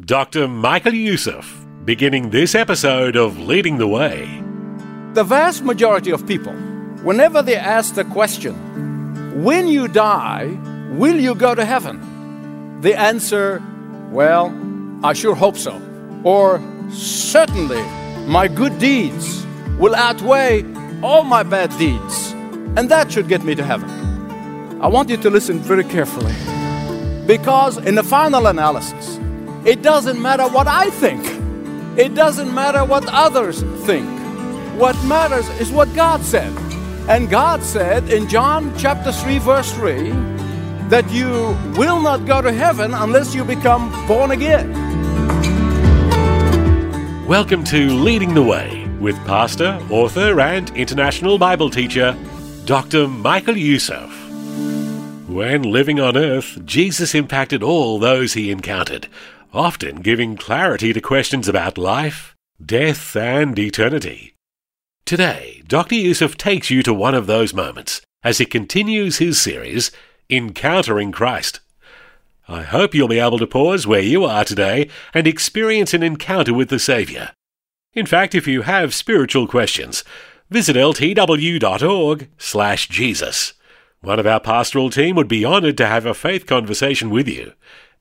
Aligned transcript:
Dr. 0.00 0.48
Michael 0.48 0.94
Youssef, 0.94 1.66
beginning 1.84 2.30
this 2.30 2.54
episode 2.54 3.14
of 3.14 3.38
Leading 3.38 3.76
the 3.76 3.86
Way. 3.86 4.42
The 5.12 5.22
vast 5.22 5.64
majority 5.64 6.10
of 6.10 6.26
people, 6.26 6.54
whenever 7.02 7.42
they 7.42 7.56
ask 7.56 7.94
the 7.94 8.04
question, 8.04 8.54
when 9.44 9.68
you 9.68 9.88
die, 9.88 10.58
will 10.92 11.20
you 11.20 11.34
go 11.34 11.54
to 11.54 11.66
heaven? 11.66 12.80
They 12.80 12.94
answer, 12.94 13.62
well, 14.10 14.50
I 15.04 15.12
sure 15.12 15.34
hope 15.34 15.58
so. 15.58 15.78
Or, 16.24 16.58
certainly, 16.90 17.82
my 18.26 18.48
good 18.48 18.78
deeds 18.78 19.44
will 19.78 19.94
outweigh 19.94 20.64
all 21.02 21.22
my 21.22 21.42
bad 21.42 21.68
deeds, 21.76 22.32
and 22.78 22.88
that 22.88 23.12
should 23.12 23.28
get 23.28 23.44
me 23.44 23.54
to 23.56 23.62
heaven. 23.62 23.90
I 24.80 24.86
want 24.86 25.10
you 25.10 25.18
to 25.18 25.28
listen 25.28 25.58
very 25.58 25.84
carefully. 25.84 26.32
Because 27.26 27.76
in 27.76 27.94
the 27.94 28.02
final 28.02 28.46
analysis, 28.46 29.11
it 29.64 29.80
doesn't 29.80 30.20
matter 30.20 30.48
what 30.48 30.66
I 30.66 30.90
think. 30.90 31.24
It 31.96 32.16
doesn't 32.16 32.52
matter 32.52 32.84
what 32.84 33.04
others 33.08 33.62
think. 33.86 34.08
What 34.76 34.96
matters 35.04 35.48
is 35.60 35.70
what 35.70 35.94
God 35.94 36.20
said. 36.22 36.52
And 37.08 37.30
God 37.30 37.62
said 37.62 38.10
in 38.10 38.28
John 38.28 38.76
chapter 38.76 39.12
3 39.12 39.38
verse 39.38 39.72
3 39.72 40.10
that 40.88 41.08
you 41.12 41.28
will 41.78 42.00
not 42.00 42.26
go 42.26 42.42
to 42.42 42.50
heaven 42.50 42.92
unless 42.92 43.36
you 43.36 43.44
become 43.44 43.90
born 44.08 44.32
again. 44.32 44.72
Welcome 47.28 47.62
to 47.64 47.90
Leading 47.90 48.34
the 48.34 48.42
Way 48.42 48.88
with 48.98 49.16
pastor, 49.26 49.80
author, 49.90 50.40
and 50.40 50.70
international 50.76 51.38
Bible 51.38 51.70
teacher, 51.70 52.16
Dr. 52.64 53.06
Michael 53.06 53.56
Youssef. 53.56 54.10
When 55.28 55.62
living 55.62 56.00
on 56.00 56.16
earth, 56.16 56.64
Jesus 56.64 57.14
impacted 57.14 57.62
all 57.62 57.98
those 57.98 58.34
he 58.34 58.50
encountered, 58.50 59.08
often 59.52 59.96
giving 59.96 60.36
clarity 60.36 60.92
to 60.92 61.00
questions 61.00 61.48
about 61.48 61.76
life, 61.76 62.34
death, 62.64 63.14
and 63.14 63.58
eternity. 63.58 64.34
Today, 65.04 65.62
Dr. 65.66 65.96
Youssef 65.96 66.36
takes 66.36 66.70
you 66.70 66.82
to 66.82 66.94
one 66.94 67.14
of 67.14 67.26
those 67.26 67.52
moments 67.52 68.00
as 68.22 68.38
he 68.38 68.46
continues 68.46 69.18
his 69.18 69.40
series, 69.40 69.90
Encountering 70.30 71.12
Christ. 71.12 71.60
I 72.48 72.62
hope 72.62 72.94
you'll 72.94 73.08
be 73.08 73.18
able 73.18 73.38
to 73.38 73.46
pause 73.46 73.86
where 73.86 74.00
you 74.00 74.24
are 74.24 74.44
today 74.44 74.88
and 75.12 75.26
experience 75.26 75.92
an 75.92 76.02
encounter 76.02 76.54
with 76.54 76.70
the 76.70 76.78
Saviour. 76.78 77.30
In 77.92 78.06
fact, 78.06 78.34
if 78.34 78.46
you 78.46 78.62
have 78.62 78.94
spiritual 78.94 79.46
questions, 79.46 80.02
visit 80.48 80.76
ltw.org 80.76 82.28
slash 82.38 82.88
Jesus. 82.88 83.52
One 84.00 84.18
of 84.18 84.26
our 84.26 84.40
pastoral 84.40 84.90
team 84.90 85.14
would 85.16 85.28
be 85.28 85.44
honoured 85.44 85.76
to 85.78 85.86
have 85.86 86.06
a 86.06 86.14
faith 86.14 86.46
conversation 86.46 87.10
with 87.10 87.28
you 87.28 87.52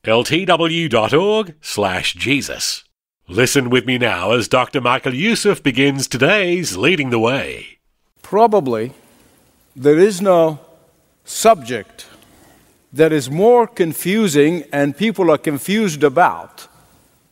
ltw.org 0.03 1.55
slash 1.61 2.13
Jesus. 2.15 2.83
Listen 3.27 3.69
with 3.69 3.85
me 3.85 3.99
now 3.99 4.31
as 4.31 4.47
Dr. 4.47 4.81
Michael 4.81 5.13
Youssef 5.13 5.61
begins 5.61 6.07
today's 6.07 6.75
Leading 6.75 7.11
the 7.11 7.19
Way. 7.19 7.77
Probably 8.23 8.93
there 9.75 9.99
is 9.99 10.19
no 10.19 10.59
subject 11.23 12.07
that 12.91 13.13
is 13.13 13.29
more 13.29 13.67
confusing 13.67 14.63
and 14.73 14.97
people 14.97 15.29
are 15.31 15.37
confused 15.37 16.03
about 16.03 16.67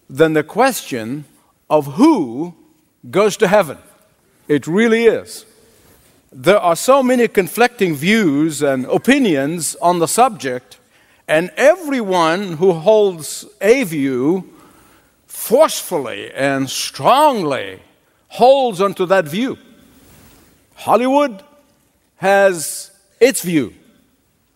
than 0.09 0.33
the 0.33 0.43
question 0.43 1.25
of 1.69 1.95
who 1.95 2.53
goes 3.09 3.35
to 3.37 3.47
heaven. 3.47 3.79
It 4.47 4.67
really 4.67 5.05
is. 5.05 5.45
There 6.31 6.59
are 6.59 6.75
so 6.75 7.01
many 7.01 7.27
conflicting 7.27 7.95
views 7.95 8.61
and 8.61 8.85
opinions 8.85 9.75
on 9.81 9.99
the 9.99 10.07
subject 10.07 10.78
and 11.29 11.51
everyone 11.57 12.53
who 12.53 12.73
holds 12.73 13.45
a 13.61 13.83
view 13.83 14.51
forcefully 15.27 16.33
and 16.33 16.67
strongly 16.67 17.79
holds 18.29 18.81
onto 18.81 19.05
that 19.05 19.25
view. 19.25 19.55
Hollywood 20.73 21.43
has 22.15 22.89
its 23.19 23.43
view, 23.43 23.75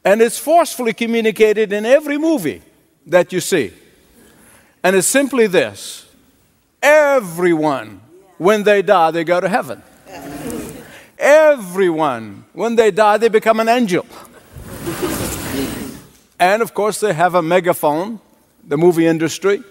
and 0.04 0.20
it's 0.20 0.40
forcefully 0.40 0.94
communicated 0.94 1.72
in 1.72 1.86
every 1.86 2.18
movie 2.18 2.64
that 3.06 3.32
you 3.32 3.40
see. 3.40 3.72
And 4.82 4.96
it's 4.96 5.08
simply 5.08 5.46
this 5.46 6.08
everyone, 6.82 8.02
when 8.40 8.64
they 8.64 8.82
die, 8.82 9.12
they 9.12 9.24
go 9.24 9.40
to 9.40 9.48
heaven. 9.48 9.84
Everyone, 11.20 12.46
when 12.52 12.76
they 12.76 12.90
die, 12.90 13.18
they 13.18 13.30
become 13.30 13.60
an 13.60 13.70
angel. 13.70 14.08
And 16.44 16.62
of 16.62 16.74
course, 16.74 17.00
they 17.00 17.14
have 17.14 17.36
a 17.36 17.42
megaphone, 17.42 18.20
the 18.68 18.78
movie 18.78 19.08
industry, 19.08 19.64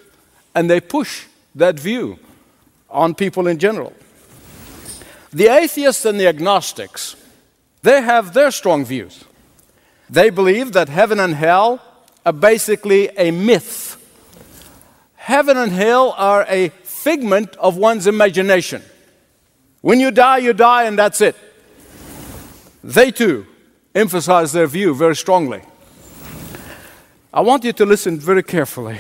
and 0.55 0.71
they 0.71 0.81
push 0.81 1.27
that 1.55 1.79
view 1.79 2.19
on 2.89 3.15
people 3.15 3.47
in 3.47 3.59
general. 3.59 3.93
The 5.35 5.49
atheists 5.49 6.07
and 6.07 6.19
the 6.19 6.27
agnostics, 6.27 7.15
they 7.83 8.01
have 8.01 8.33
their 8.33 8.51
strong 8.51 8.87
views. 8.87 9.23
They 10.09 10.31
believe 10.31 10.73
that 10.73 10.89
heaven 10.89 11.21
and 11.21 11.35
hell 11.35 11.83
are 12.25 12.33
basically 12.33 13.11
a 13.19 13.33
myth. 13.33 13.99
Heaven 15.17 15.59
and 15.59 15.73
hell 15.73 16.15
are 16.17 16.47
a 16.49 16.71
figment 16.85 17.55
of 17.57 17.77
one's 17.77 18.07
imagination. 18.07 18.81
When 19.83 20.01
you 20.01 20.11
die, 20.11 20.39
you 20.39 20.55
die, 20.55 20.85
and 20.85 20.99
that's 20.99 21.21
it. 21.21 21.37
They 22.83 23.11
too 23.11 23.47
emphasize 23.95 24.53
their 24.53 24.67
view 24.67 24.95
very 24.95 25.17
strongly. 25.17 25.65
I 27.35 27.41
want 27.41 27.65
you 27.65 27.73
to 27.73 27.87
listen 27.87 28.19
very 28.19 28.43
carefully. 28.43 28.99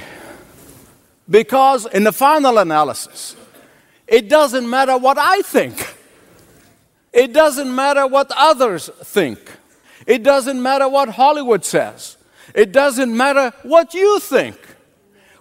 Because 1.28 1.86
in 1.86 2.04
the 2.04 2.12
final 2.12 2.58
analysis, 2.58 3.36
it 4.06 4.28
doesn't 4.28 4.68
matter 4.68 4.96
what 4.96 5.18
I 5.18 5.42
think. 5.42 5.96
It 7.12 7.34
doesn't 7.34 7.74
matter 7.74 8.06
what 8.06 8.32
others 8.34 8.88
think. 9.04 9.38
It 10.06 10.22
doesn't 10.22 10.62
matter 10.62 10.88
what 10.88 11.10
Hollywood 11.10 11.64
says. 11.64 12.16
It 12.54 12.72
doesn't 12.72 13.14
matter 13.14 13.52
what 13.62 13.92
you 13.92 14.18
think. 14.18 14.56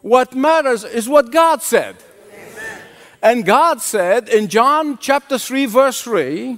What 0.01 0.35
matters 0.35 0.83
is 0.83 1.07
what 1.07 1.31
God 1.31 1.61
said. 1.61 1.95
And 3.21 3.45
God 3.45 3.81
said 3.81 4.27
in 4.27 4.49
John 4.49 4.97
chapter 4.97 5.37
3, 5.37 5.65
verse 5.67 6.01
3, 6.01 6.57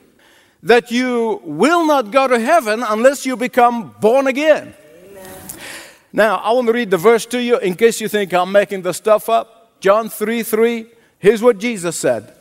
that 0.63 0.91
you 0.91 1.41
will 1.43 1.85
not 1.85 2.09
go 2.09 2.27
to 2.27 2.39
heaven 2.39 2.81
unless 2.81 3.25
you 3.25 3.37
become 3.37 3.93
born 3.99 4.27
again. 4.27 4.73
Now, 6.15 6.37
I 6.37 6.51
want 6.51 6.67
to 6.67 6.73
read 6.73 6.91
the 6.91 6.97
verse 6.97 7.25
to 7.27 7.41
you 7.41 7.57
in 7.57 7.73
case 7.73 7.99
you 7.99 8.07
think 8.07 8.33
I'm 8.33 8.51
making 8.51 8.83
the 8.83 8.93
stuff 8.93 9.29
up. 9.29 9.81
John 9.81 10.09
3 10.09 10.43
3. 10.43 10.85
Here's 11.17 11.41
what 11.41 11.57
Jesus 11.57 11.97
said 11.97 12.33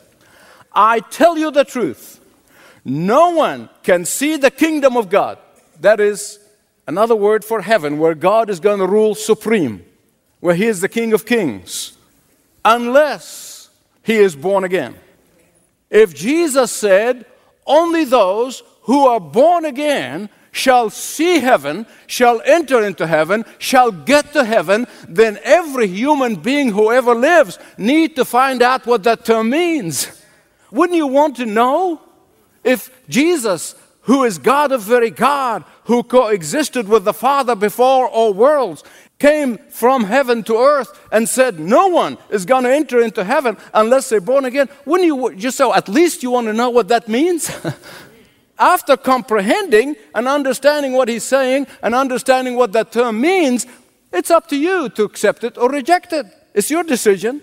I 0.71 0.99
tell 0.99 1.37
you 1.37 1.49
the 1.49 1.65
truth. 1.65 2.19
No 2.85 3.31
one 3.31 3.69
can 3.81 4.05
see 4.05 4.37
the 4.37 4.51
kingdom 4.51 4.95
of 4.95 5.09
God. 5.09 5.39
That 5.81 5.99
is 5.99 6.37
another 6.85 7.15
word 7.15 7.43
for 7.43 7.61
heaven, 7.61 7.97
where 7.97 8.13
God 8.13 8.49
is 8.49 8.59
going 8.59 8.79
to 8.79 8.87
rule 8.87 9.15
supreme, 9.15 9.83
where 10.39 10.55
He 10.55 10.67
is 10.67 10.81
the 10.81 10.89
King 10.89 11.11
of 11.11 11.25
kings, 11.25 11.97
unless 12.63 13.69
He 14.03 14.15
is 14.15 14.35
born 14.35 14.63
again. 14.63 14.95
If 15.89 16.13
Jesus 16.13 16.71
said, 16.71 17.25
only 17.65 18.03
those 18.03 18.61
who 18.83 19.07
are 19.07 19.19
born 19.19 19.65
again 19.65 20.29
shall 20.53 20.89
see 20.89 21.39
heaven, 21.39 21.85
shall 22.07 22.39
enter 22.45 22.83
into 22.83 23.07
heaven, 23.07 23.43
shall 23.57 23.91
get 23.91 24.31
to 24.31 24.45
heaven, 24.45 24.87
then 25.09 25.37
every 25.43 25.87
human 25.87 26.35
being 26.35 26.69
who 26.69 26.91
ever 26.91 27.13
lives 27.13 27.59
need 27.77 28.15
to 28.15 28.23
find 28.23 28.61
out 28.61 28.85
what 28.85 29.03
that 29.03 29.25
term 29.25 29.49
means. 29.49 30.21
Wouldn't 30.71 30.95
you 30.95 31.07
want 31.07 31.35
to 31.37 31.45
know 31.45 32.01
if 32.63 32.91
Jesus, 33.09 33.75
who 34.01 34.23
is 34.23 34.37
God 34.37 34.71
of 34.71 34.83
very 34.83 35.09
God, 35.09 35.65
who 35.85 36.03
coexisted 36.03 36.87
with 36.87 37.03
the 37.03 37.13
Father 37.13 37.55
before 37.55 38.07
all 38.07 38.33
worlds, 38.33 38.83
came 39.17 39.57
from 39.69 40.03
heaven 40.03 40.43
to 40.43 40.55
earth 40.55 40.99
and 41.11 41.27
said, 41.27 41.59
No 41.59 41.87
one 41.87 42.17
is 42.29 42.45
going 42.45 42.63
to 42.63 42.73
enter 42.73 43.01
into 43.01 43.23
heaven 43.23 43.57
unless 43.73 44.09
they're 44.09 44.21
born 44.21 44.45
again. 44.45 44.69
Wouldn't 44.85 45.07
you 45.07 45.35
just 45.35 45.57
so 45.57 45.73
at 45.73 45.89
least 45.89 46.21
you 46.21 46.29
want 46.29 46.47
to 46.47 46.53
know 46.53 46.69
what 46.69 46.89
that 46.89 47.07
means? 47.07 47.49
after 48.59 48.95
comprehending 48.95 49.95
and 50.13 50.27
understanding 50.27 50.93
what 50.93 51.09
he's 51.09 51.23
saying 51.23 51.67
and 51.81 51.95
understanding 51.95 52.55
what 52.55 52.71
that 52.73 52.91
term 52.91 53.19
means, 53.19 53.65
it's 54.11 54.29
up 54.29 54.47
to 54.49 54.55
you 54.55 54.89
to 54.89 55.03
accept 55.03 55.43
it 55.43 55.57
or 55.57 55.69
reject 55.69 56.13
it. 56.13 56.25
It's 56.53 56.69
your 56.69 56.83
decision. 56.83 57.41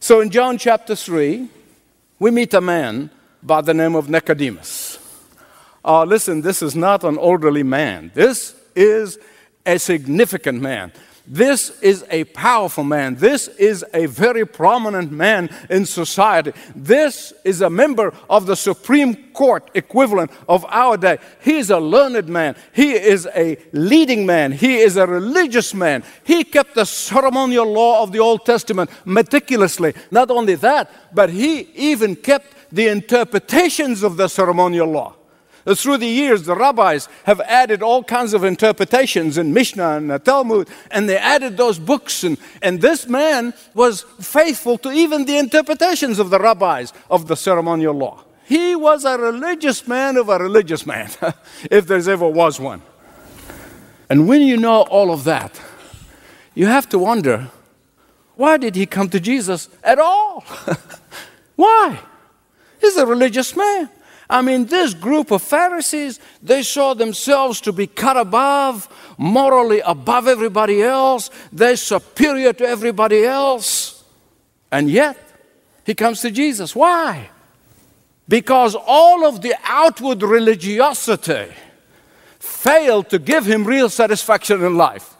So 0.00 0.20
in 0.20 0.30
John 0.30 0.58
chapter 0.58 0.96
3, 0.96 1.48
we 2.18 2.30
meet 2.30 2.54
a 2.54 2.60
man 2.60 3.10
by 3.42 3.60
the 3.60 3.74
name 3.74 3.94
of 3.94 4.08
Nicodemus. 4.08 4.98
Uh, 5.84 6.04
listen, 6.04 6.42
this 6.42 6.62
is 6.62 6.74
not 6.74 7.04
an 7.04 7.16
orderly 7.16 7.62
man. 7.62 8.10
This 8.14 8.54
is 8.74 9.18
a 9.66 9.78
significant 9.78 10.60
man. 10.60 10.92
This 11.26 11.80
is 11.80 12.04
a 12.10 12.24
powerful 12.24 12.82
man. 12.82 13.14
This 13.14 13.46
is 13.46 13.84
a 13.94 14.06
very 14.06 14.44
prominent 14.44 15.12
man 15.12 15.50
in 15.70 15.86
society. 15.86 16.52
This 16.74 17.32
is 17.44 17.60
a 17.60 17.70
member 17.70 18.12
of 18.28 18.46
the 18.46 18.56
Supreme 18.56 19.30
Court 19.32 19.70
equivalent 19.74 20.32
of 20.48 20.64
our 20.68 20.96
day. 20.96 21.18
He 21.40 21.58
is 21.58 21.70
a 21.70 21.78
learned 21.78 22.28
man. 22.28 22.56
He 22.72 22.92
is 22.92 23.28
a 23.34 23.56
leading 23.72 24.26
man. 24.26 24.50
He 24.50 24.78
is 24.78 24.96
a 24.96 25.06
religious 25.06 25.72
man. 25.72 26.02
He 26.24 26.42
kept 26.42 26.74
the 26.74 26.84
ceremonial 26.84 27.72
law 27.72 28.02
of 28.02 28.10
the 28.10 28.18
Old 28.18 28.44
Testament 28.44 28.90
meticulously. 29.04 29.94
Not 30.10 30.30
only 30.30 30.56
that, 30.56 30.90
but 31.14 31.30
he 31.30 31.60
even 31.74 32.16
kept 32.16 32.46
the 32.72 32.88
interpretations 32.88 34.02
of 34.02 34.16
the 34.16 34.26
ceremonial 34.26 34.88
law. 34.88 35.14
Uh, 35.64 35.74
through 35.74 35.96
the 35.96 36.06
years, 36.06 36.42
the 36.42 36.56
rabbis 36.56 37.08
have 37.24 37.40
added 37.42 37.82
all 37.82 38.02
kinds 38.02 38.34
of 38.34 38.42
interpretations 38.42 39.38
in 39.38 39.54
Mishnah 39.54 39.96
and 39.96 40.24
Talmud, 40.24 40.68
and 40.90 41.08
they 41.08 41.16
added 41.16 41.56
those 41.56 41.78
books. 41.78 42.24
And, 42.24 42.36
and 42.60 42.80
this 42.80 43.06
man 43.06 43.54
was 43.74 44.02
faithful 44.20 44.78
to 44.78 44.90
even 44.90 45.24
the 45.24 45.38
interpretations 45.38 46.18
of 46.18 46.30
the 46.30 46.38
rabbis 46.38 46.92
of 47.10 47.28
the 47.28 47.36
ceremonial 47.36 47.94
law. 47.94 48.24
He 48.44 48.74
was 48.74 49.04
a 49.04 49.16
religious 49.16 49.86
man 49.86 50.16
of 50.16 50.28
a 50.28 50.38
religious 50.38 50.84
man, 50.84 51.10
if 51.70 51.86
there's 51.86 52.08
ever 52.08 52.28
was 52.28 52.58
one. 52.58 52.82
And 54.10 54.28
when 54.28 54.42
you 54.42 54.56
know 54.56 54.82
all 54.82 55.12
of 55.12 55.24
that, 55.24 55.60
you 56.54 56.66
have 56.66 56.88
to 56.90 56.98
wonder 56.98 57.50
why 58.34 58.56
did 58.56 58.74
he 58.74 58.86
come 58.86 59.08
to 59.10 59.20
Jesus 59.20 59.68
at 59.84 59.98
all? 59.98 60.44
why? 61.56 62.00
He's 62.80 62.96
a 62.96 63.06
religious 63.06 63.54
man. 63.54 63.88
I 64.32 64.40
mean, 64.40 64.64
this 64.64 64.94
group 64.94 65.30
of 65.30 65.42
Pharisees, 65.42 66.18
they 66.42 66.62
saw 66.62 66.94
themselves 66.94 67.60
to 67.60 67.72
be 67.72 67.86
cut 67.86 68.16
above, 68.16 68.88
morally 69.18 69.80
above 69.80 70.26
everybody 70.26 70.82
else. 70.82 71.28
They're 71.52 71.76
superior 71.76 72.54
to 72.54 72.64
everybody 72.66 73.24
else. 73.24 74.02
And 74.70 74.90
yet, 74.90 75.18
he 75.84 75.94
comes 75.94 76.22
to 76.22 76.30
Jesus. 76.30 76.74
Why? 76.74 77.28
Because 78.26 78.74
all 78.74 79.26
of 79.26 79.42
the 79.42 79.54
outward 79.64 80.22
religiosity 80.22 81.52
failed 82.38 83.10
to 83.10 83.18
give 83.18 83.44
him 83.44 83.64
real 83.64 83.90
satisfaction 83.90 84.64
in 84.64 84.78
life. 84.78 85.14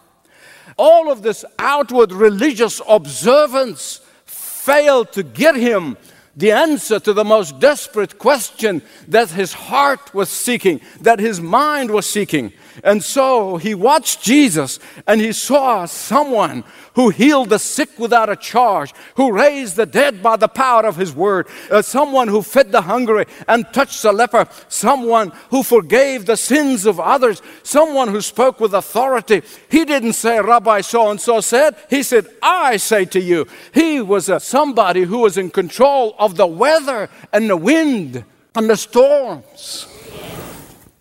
All 0.75 1.11
of 1.11 1.21
this 1.21 1.45
outward 1.59 2.11
religious 2.11 2.81
observance 2.89 4.01
failed 4.25 5.11
to 5.11 5.21
get 5.21 5.55
him 5.55 5.97
the 6.35 6.51
answer 6.51 6.99
to 6.99 7.13
the 7.13 7.23
most 7.23 7.59
desperate 7.59 8.17
question 8.17 8.81
that 9.07 9.29
his 9.29 9.53
heart 9.53 10.13
was 10.13 10.29
seeking, 10.29 10.81
that 11.01 11.19
his 11.19 11.39
mind 11.39 11.91
was 11.91 12.09
seeking. 12.09 12.51
And 12.83 13.03
so 13.03 13.57
he 13.57 13.75
watched 13.75 14.23
Jesus 14.23 14.79
and 15.05 15.19
he 15.19 15.31
saw 15.31 15.85
someone 15.85 16.63
who 16.95 17.09
healed 17.09 17.49
the 17.49 17.59
sick 17.59 17.97
without 17.97 18.29
a 18.29 18.35
charge, 18.35 18.93
who 19.15 19.31
raised 19.31 19.75
the 19.75 19.85
dead 19.85 20.21
by 20.21 20.35
the 20.35 20.47
power 20.47 20.85
of 20.85 20.95
his 20.95 21.13
word, 21.13 21.47
uh, 21.71 21.81
someone 21.81 22.27
who 22.27 22.41
fed 22.41 22.71
the 22.71 22.81
hungry 22.81 23.25
and 23.47 23.65
touched 23.73 24.01
the 24.03 24.11
leper, 24.11 24.47
someone 24.67 25.31
who 25.49 25.63
forgave 25.63 26.25
the 26.25 26.37
sins 26.37 26.85
of 26.85 26.99
others, 26.99 27.41
someone 27.63 28.09
who 28.09 28.21
spoke 28.21 28.59
with 28.59 28.73
authority. 28.73 29.41
He 29.69 29.85
didn't 29.85 30.13
say, 30.13 30.39
Rabbi 30.39 30.81
so 30.81 31.09
and 31.09 31.19
so 31.19 31.41
said, 31.41 31.75
he 31.89 32.03
said, 32.03 32.27
I 32.41 32.77
say 32.77 33.05
to 33.05 33.19
you. 33.19 33.47
He 33.73 34.01
was 34.01 34.29
a, 34.29 34.39
somebody 34.39 35.01
who 35.01 35.19
was 35.19 35.37
in 35.37 35.49
control 35.49 36.15
of 36.19 36.37
the 36.37 36.47
weather 36.47 37.09
and 37.31 37.49
the 37.49 37.57
wind 37.57 38.23
and 38.55 38.69
the 38.69 38.77
storms. 38.77 39.87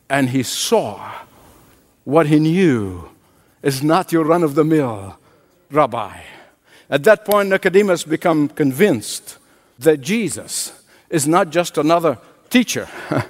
And 0.09 0.31
he 0.31 0.43
saw 0.43 1.22
what 2.05 2.27
he 2.27 2.39
knew 2.39 3.09
is 3.63 3.83
not 3.83 4.13
your 4.13 4.25
run 4.25 4.43
of 4.43 4.55
the 4.55 4.65
mill 4.65 5.17
rabbi. 5.71 6.21
At 6.91 7.05
that 7.05 7.25
point, 7.25 7.49
Nicodemus 7.49 8.05
became 8.05 8.49
convinced 8.49 9.39
that 9.79 10.01
Jesus 10.01 10.73
is 11.09 11.27
not 11.27 11.51
just 11.51 11.79
another 11.79 12.19
teacher, 12.51 12.89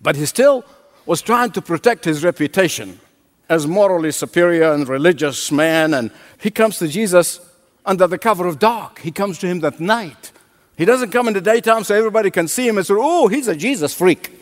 but 0.00 0.16
he 0.16 0.26
still 0.26 0.64
was 1.06 1.22
trying 1.22 1.50
to 1.52 1.62
protect 1.62 2.04
his 2.04 2.22
reputation 2.22 3.00
as 3.48 3.66
morally 3.66 4.12
superior 4.12 4.72
and 4.72 4.88
religious 4.88 5.50
man. 5.50 5.94
And 5.94 6.10
he 6.40 6.50
comes 6.50 6.78
to 6.78 6.88
Jesus 6.88 7.40
under 7.84 8.06
the 8.06 8.18
cover 8.18 8.46
of 8.46 8.58
dark. 8.58 9.00
He 9.00 9.10
comes 9.10 9.38
to 9.38 9.46
him 9.46 9.60
that 9.60 9.80
night. 9.80 10.32
He 10.76 10.84
doesn't 10.84 11.10
come 11.10 11.28
in 11.28 11.34
the 11.34 11.40
daytime 11.40 11.84
so 11.84 11.94
everybody 11.94 12.30
can 12.30 12.48
see 12.48 12.66
him 12.66 12.78
and 12.78 12.86
say, 12.86 12.94
Oh, 12.96 13.28
he's 13.28 13.48
a 13.48 13.56
Jesus 13.56 13.94
freak. 13.94 14.39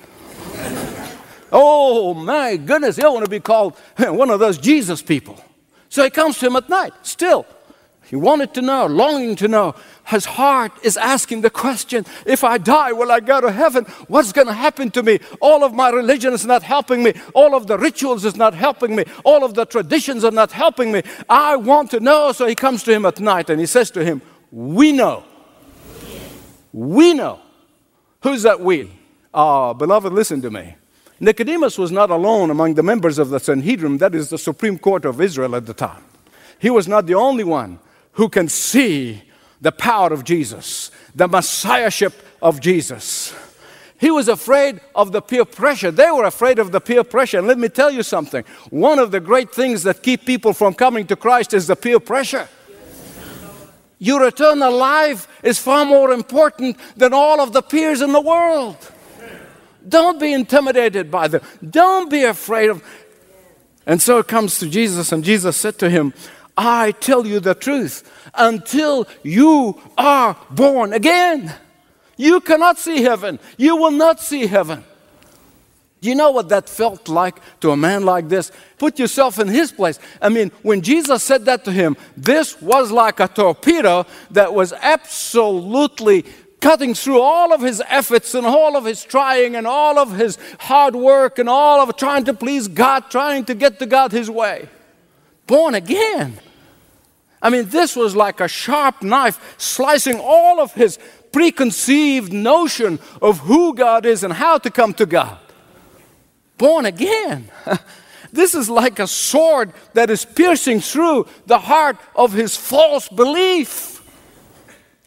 Oh, 1.52 2.14
my 2.14 2.56
goodness, 2.56 2.96
he'll 2.96 3.12
want 3.12 3.24
to 3.24 3.30
be 3.30 3.40
called 3.40 3.76
one 3.98 4.30
of 4.30 4.40
those 4.40 4.58
Jesus 4.58 5.02
people. 5.02 5.42
So 5.88 6.04
he 6.04 6.10
comes 6.10 6.38
to 6.38 6.46
him 6.46 6.56
at 6.56 6.68
night, 6.68 6.92
still. 7.02 7.46
He 8.08 8.16
wanted 8.16 8.54
to 8.54 8.62
know, 8.62 8.86
longing 8.86 9.36
to 9.36 9.48
know. 9.48 9.74
His 10.06 10.24
heart 10.24 10.72
is 10.82 10.96
asking 10.96 11.42
the 11.42 11.50
question 11.50 12.06
if 12.24 12.42
I 12.42 12.56
die, 12.56 12.92
will 12.92 13.12
I 13.12 13.20
go 13.20 13.38
to 13.38 13.52
heaven? 13.52 13.84
What's 14.06 14.32
going 14.32 14.46
to 14.46 14.54
happen 14.54 14.90
to 14.92 15.02
me? 15.02 15.18
All 15.42 15.62
of 15.62 15.74
my 15.74 15.90
religion 15.90 16.32
is 16.32 16.46
not 16.46 16.62
helping 16.62 17.02
me. 17.02 17.12
All 17.34 17.54
of 17.54 17.66
the 17.66 17.76
rituals 17.76 18.24
is 18.24 18.34
not 18.34 18.54
helping 18.54 18.96
me. 18.96 19.04
All 19.24 19.44
of 19.44 19.52
the 19.52 19.66
traditions 19.66 20.24
are 20.24 20.30
not 20.30 20.52
helping 20.52 20.90
me. 20.90 21.02
I 21.28 21.56
want 21.56 21.90
to 21.90 22.00
know. 22.00 22.32
So 22.32 22.46
he 22.46 22.54
comes 22.54 22.82
to 22.84 22.92
him 22.92 23.04
at 23.04 23.20
night 23.20 23.50
and 23.50 23.60
he 23.60 23.66
says 23.66 23.90
to 23.90 24.02
him, 24.02 24.22
We 24.50 24.92
know. 24.92 25.24
We 26.72 27.12
know. 27.12 27.40
Who's 28.22 28.42
that 28.44 28.60
we? 28.60 28.90
Ah, 29.34 29.70
oh, 29.70 29.74
beloved, 29.74 30.14
listen 30.14 30.40
to 30.40 30.50
me. 30.50 30.76
Nicodemus 31.20 31.78
was 31.78 31.90
not 31.90 32.10
alone 32.10 32.50
among 32.50 32.74
the 32.74 32.82
members 32.82 33.18
of 33.18 33.30
the 33.30 33.40
Sanhedrin, 33.40 33.98
that 33.98 34.14
is 34.14 34.30
the 34.30 34.38
Supreme 34.38 34.78
Court 34.78 35.04
of 35.04 35.20
Israel 35.20 35.56
at 35.56 35.66
the 35.66 35.74
time. 35.74 36.04
He 36.58 36.70
was 36.70 36.86
not 36.86 37.06
the 37.06 37.14
only 37.14 37.44
one 37.44 37.80
who 38.12 38.28
can 38.28 38.48
see 38.48 39.22
the 39.60 39.72
power 39.72 40.12
of 40.12 40.24
Jesus, 40.24 40.90
the 41.14 41.26
messiahship 41.26 42.12
of 42.40 42.60
Jesus. 42.60 43.34
He 43.98 44.12
was 44.12 44.28
afraid 44.28 44.80
of 44.94 45.10
the 45.10 45.20
peer 45.20 45.44
pressure. 45.44 45.90
They 45.90 46.10
were 46.10 46.24
afraid 46.24 46.60
of 46.60 46.70
the 46.70 46.80
peer 46.80 47.02
pressure. 47.02 47.38
And 47.38 47.48
let 47.48 47.58
me 47.58 47.68
tell 47.68 47.90
you 47.90 48.04
something 48.04 48.44
one 48.70 49.00
of 49.00 49.10
the 49.10 49.18
great 49.18 49.52
things 49.52 49.82
that 49.82 50.04
keep 50.04 50.24
people 50.24 50.52
from 50.52 50.74
coming 50.74 51.06
to 51.08 51.16
Christ 51.16 51.52
is 51.52 51.66
the 51.66 51.74
peer 51.74 51.98
pressure. 51.98 52.48
Your 53.98 54.24
eternal 54.28 54.72
life 54.72 55.26
is 55.42 55.58
far 55.58 55.84
more 55.84 56.12
important 56.12 56.76
than 56.96 57.12
all 57.12 57.40
of 57.40 57.52
the 57.52 57.62
peers 57.62 58.00
in 58.00 58.12
the 58.12 58.20
world. 58.20 58.76
Don't 59.88 60.20
be 60.20 60.32
intimidated 60.32 61.10
by 61.10 61.28
them. 61.28 61.40
Don't 61.68 62.10
be 62.10 62.24
afraid 62.24 62.70
of. 62.70 62.84
And 63.86 64.02
so 64.02 64.18
it 64.18 64.28
comes 64.28 64.58
to 64.58 64.68
Jesus, 64.68 65.12
and 65.12 65.24
Jesus 65.24 65.56
said 65.56 65.78
to 65.78 65.88
him, 65.88 66.12
I 66.56 66.90
tell 66.92 67.26
you 67.26 67.40
the 67.40 67.54
truth, 67.54 68.10
until 68.34 69.06
you 69.22 69.80
are 69.96 70.36
born 70.50 70.92
again, 70.92 71.54
you 72.16 72.40
cannot 72.40 72.78
see 72.78 73.02
heaven. 73.02 73.38
You 73.56 73.76
will 73.76 73.92
not 73.92 74.20
see 74.20 74.46
heaven. 74.46 74.84
You 76.00 76.14
know 76.14 76.30
what 76.30 76.48
that 76.50 76.68
felt 76.68 77.08
like 77.08 77.40
to 77.60 77.70
a 77.70 77.76
man 77.76 78.04
like 78.04 78.28
this? 78.28 78.52
Put 78.78 78.98
yourself 78.98 79.38
in 79.38 79.48
his 79.48 79.72
place. 79.72 79.98
I 80.20 80.28
mean, 80.28 80.50
when 80.62 80.82
Jesus 80.82 81.22
said 81.22 81.44
that 81.46 81.64
to 81.64 81.72
him, 81.72 81.96
this 82.16 82.60
was 82.60 82.92
like 82.92 83.20
a 83.20 83.28
torpedo 83.28 84.06
that 84.30 84.52
was 84.52 84.72
absolutely 84.72 86.24
cutting 86.60 86.94
through 86.94 87.20
all 87.20 87.52
of 87.52 87.60
his 87.60 87.82
efforts 87.88 88.34
and 88.34 88.46
all 88.46 88.76
of 88.76 88.84
his 88.84 89.04
trying 89.04 89.56
and 89.56 89.66
all 89.66 89.98
of 89.98 90.16
his 90.16 90.38
hard 90.60 90.96
work 90.96 91.38
and 91.38 91.48
all 91.48 91.80
of 91.80 91.96
trying 91.96 92.24
to 92.24 92.34
please 92.34 92.68
God, 92.68 93.10
trying 93.10 93.44
to 93.46 93.54
get 93.54 93.78
to 93.78 93.86
God 93.86 94.12
his 94.12 94.30
way. 94.30 94.68
Born 95.46 95.74
again. 95.74 96.38
I 97.40 97.50
mean, 97.50 97.68
this 97.68 97.94
was 97.94 98.16
like 98.16 98.40
a 98.40 98.48
sharp 98.48 99.02
knife 99.02 99.56
slicing 99.58 100.18
all 100.18 100.60
of 100.60 100.74
his 100.74 100.98
preconceived 101.30 102.32
notion 102.32 102.98
of 103.22 103.38
who 103.40 103.74
God 103.74 104.04
is 104.04 104.24
and 104.24 104.32
how 104.32 104.58
to 104.58 104.70
come 104.70 104.92
to 104.94 105.06
God. 105.06 105.38
Born 106.56 106.86
again. 106.86 107.50
This 108.32 108.54
is 108.54 108.68
like 108.68 108.98
a 108.98 109.06
sword 109.06 109.72
that 109.94 110.10
is 110.10 110.24
piercing 110.24 110.80
through 110.80 111.26
the 111.46 111.58
heart 111.58 111.96
of 112.14 112.32
his 112.32 112.56
false 112.56 113.08
belief. 113.08 113.97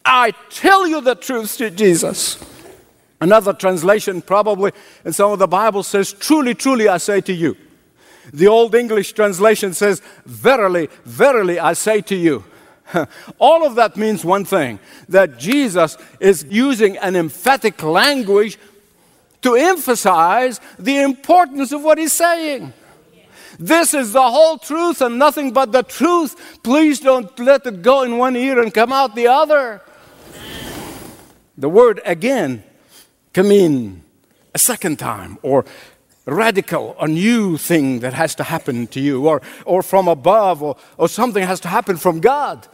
I 0.04 0.32
tell 0.50 0.86
you 0.86 1.00
the 1.00 1.14
truth, 1.14 1.56
Jesus. 1.76 2.38
Another 3.20 3.52
translation, 3.52 4.20
probably 4.20 4.72
in 5.04 5.12
some 5.12 5.30
of 5.30 5.38
the 5.38 5.46
Bible, 5.46 5.82
says, 5.82 6.12
Truly, 6.12 6.54
truly, 6.54 6.88
I 6.88 6.96
say 6.96 7.20
to 7.20 7.32
you. 7.32 7.56
The 8.32 8.48
Old 8.48 8.74
English 8.74 9.12
translation 9.12 9.74
says, 9.74 10.02
Verily, 10.26 10.88
verily, 11.04 11.58
I 11.58 11.74
say 11.74 12.00
to 12.02 12.16
you. 12.16 12.44
All 13.38 13.64
of 13.64 13.76
that 13.76 13.96
means 13.96 14.24
one 14.24 14.44
thing 14.44 14.80
that 15.08 15.38
Jesus 15.38 15.96
is 16.20 16.44
using 16.50 16.96
an 16.98 17.14
emphatic 17.16 17.82
language 17.82 18.58
to 19.42 19.54
emphasize 19.54 20.60
the 20.78 20.98
importance 20.98 21.72
of 21.72 21.82
what 21.82 21.98
he's 21.98 22.12
saying. 22.12 22.72
This 23.58 23.94
is 23.94 24.12
the 24.12 24.30
whole 24.30 24.58
truth 24.58 25.00
and 25.00 25.18
nothing 25.18 25.52
but 25.52 25.72
the 25.72 25.82
truth. 25.82 26.60
Please 26.62 27.00
don't 27.00 27.38
let 27.38 27.66
it 27.66 27.82
go 27.82 28.02
in 28.02 28.18
one 28.18 28.34
ear 28.34 28.60
and 28.60 28.72
come 28.72 28.92
out 28.92 29.14
the 29.14 29.28
other. 29.28 29.80
The 31.56 31.68
word 31.68 32.00
again 32.04 32.64
can 33.32 33.48
mean 33.48 34.02
a 34.54 34.58
second 34.58 34.98
time 34.98 35.38
or 35.42 35.64
radical, 36.24 36.96
a 37.00 37.08
new 37.08 37.56
thing 37.56 38.00
that 38.00 38.14
has 38.14 38.34
to 38.36 38.44
happen 38.44 38.86
to 38.88 39.00
you, 39.00 39.26
or, 39.26 39.42
or 39.64 39.82
from 39.82 40.08
above, 40.08 40.62
or, 40.62 40.76
or 40.96 41.08
something 41.08 41.44
has 41.44 41.60
to 41.60 41.68
happen 41.68 41.96
from 41.96 42.20
God. 42.20 42.68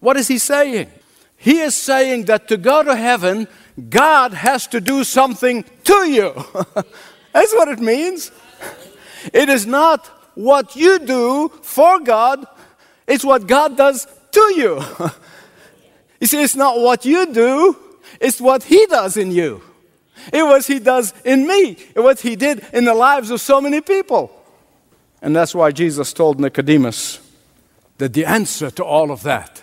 What 0.00 0.16
is 0.16 0.28
he 0.28 0.38
saying? 0.38 0.88
He 1.36 1.58
is 1.60 1.74
saying 1.74 2.26
that 2.26 2.48
to 2.48 2.56
go 2.56 2.82
to 2.82 2.94
heaven, 2.94 3.48
God 3.90 4.32
has 4.32 4.66
to 4.68 4.80
do 4.80 5.04
something 5.04 5.64
to 5.84 6.08
you. 6.08 6.32
That's 7.32 7.52
what 7.54 7.68
it 7.68 7.80
means. 7.80 8.30
It 9.32 9.48
is 9.48 9.66
not 9.66 10.06
what 10.34 10.76
you 10.76 10.98
do 10.98 11.48
for 11.62 11.98
God, 12.00 12.46
it's 13.06 13.24
what 13.24 13.46
God 13.46 13.76
does 13.76 14.06
to 14.32 14.54
you. 14.54 14.82
you 16.20 16.26
see, 16.26 16.42
it's 16.42 16.56
not 16.56 16.78
what 16.80 17.04
you 17.04 17.32
do, 17.32 17.76
it's 18.20 18.40
what 18.40 18.64
He 18.64 18.86
does 18.86 19.16
in 19.16 19.30
you. 19.30 19.62
It 20.32 20.42
was 20.42 20.66
He 20.66 20.78
does 20.78 21.12
in 21.24 21.46
me. 21.46 21.76
It 21.94 22.00
what 22.00 22.20
He 22.20 22.36
did 22.36 22.64
in 22.72 22.84
the 22.84 22.94
lives 22.94 23.30
of 23.30 23.40
so 23.40 23.60
many 23.60 23.80
people. 23.80 24.30
And 25.22 25.34
that's 25.34 25.54
why 25.54 25.72
Jesus 25.72 26.12
told 26.12 26.40
Nicodemus 26.40 27.20
that 27.98 28.12
the 28.12 28.24
answer 28.24 28.70
to 28.70 28.84
all 28.84 29.10
of 29.10 29.22
that 29.22 29.62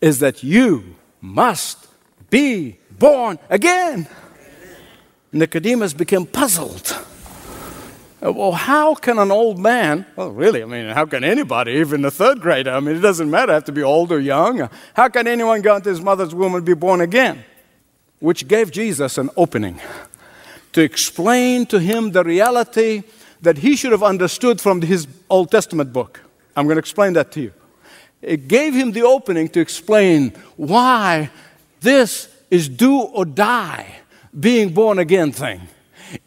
is 0.00 0.20
that 0.20 0.42
you 0.42 0.96
must 1.20 1.86
be 2.30 2.78
born 2.90 3.38
again. 3.50 4.08
Nicodemus 5.32 5.92
became 5.92 6.26
puzzled. 6.26 6.96
Uh, 8.20 8.32
well, 8.32 8.52
how 8.52 8.96
can 8.96 9.18
an 9.18 9.30
old 9.30 9.60
man, 9.60 10.04
well, 10.16 10.32
really, 10.32 10.60
I 10.60 10.66
mean, 10.66 10.88
how 10.88 11.06
can 11.06 11.22
anybody, 11.22 11.72
even 11.72 12.04
a 12.04 12.10
third 12.10 12.40
grader, 12.40 12.72
I 12.72 12.80
mean, 12.80 12.96
it 12.96 13.00
doesn't 13.00 13.30
matter, 13.30 13.52
have 13.52 13.64
to 13.64 13.72
be 13.72 13.82
old 13.82 14.10
or 14.10 14.18
young. 14.18 14.68
How 14.94 15.08
can 15.08 15.28
anyone 15.28 15.62
go 15.62 15.76
into 15.76 15.90
his 15.90 16.00
mother's 16.00 16.34
womb 16.34 16.56
and 16.56 16.64
be 16.64 16.74
born 16.74 17.00
again? 17.00 17.44
Which 18.18 18.48
gave 18.48 18.72
Jesus 18.72 19.18
an 19.18 19.30
opening 19.36 19.80
to 20.72 20.82
explain 20.82 21.66
to 21.66 21.78
him 21.78 22.10
the 22.10 22.24
reality 22.24 23.04
that 23.40 23.58
he 23.58 23.76
should 23.76 23.92
have 23.92 24.02
understood 24.02 24.60
from 24.60 24.82
his 24.82 25.06
Old 25.30 25.52
Testament 25.52 25.92
book. 25.92 26.20
I'm 26.56 26.66
going 26.66 26.74
to 26.74 26.80
explain 26.80 27.12
that 27.12 27.30
to 27.32 27.40
you. 27.40 27.52
It 28.20 28.48
gave 28.48 28.74
him 28.74 28.90
the 28.90 29.02
opening 29.02 29.48
to 29.50 29.60
explain 29.60 30.32
why 30.56 31.30
this 31.80 32.28
is 32.50 32.68
do 32.68 32.98
or 32.98 33.24
die 33.24 34.00
being 34.38 34.70
born 34.70 34.98
again 34.98 35.30
thing. 35.30 35.60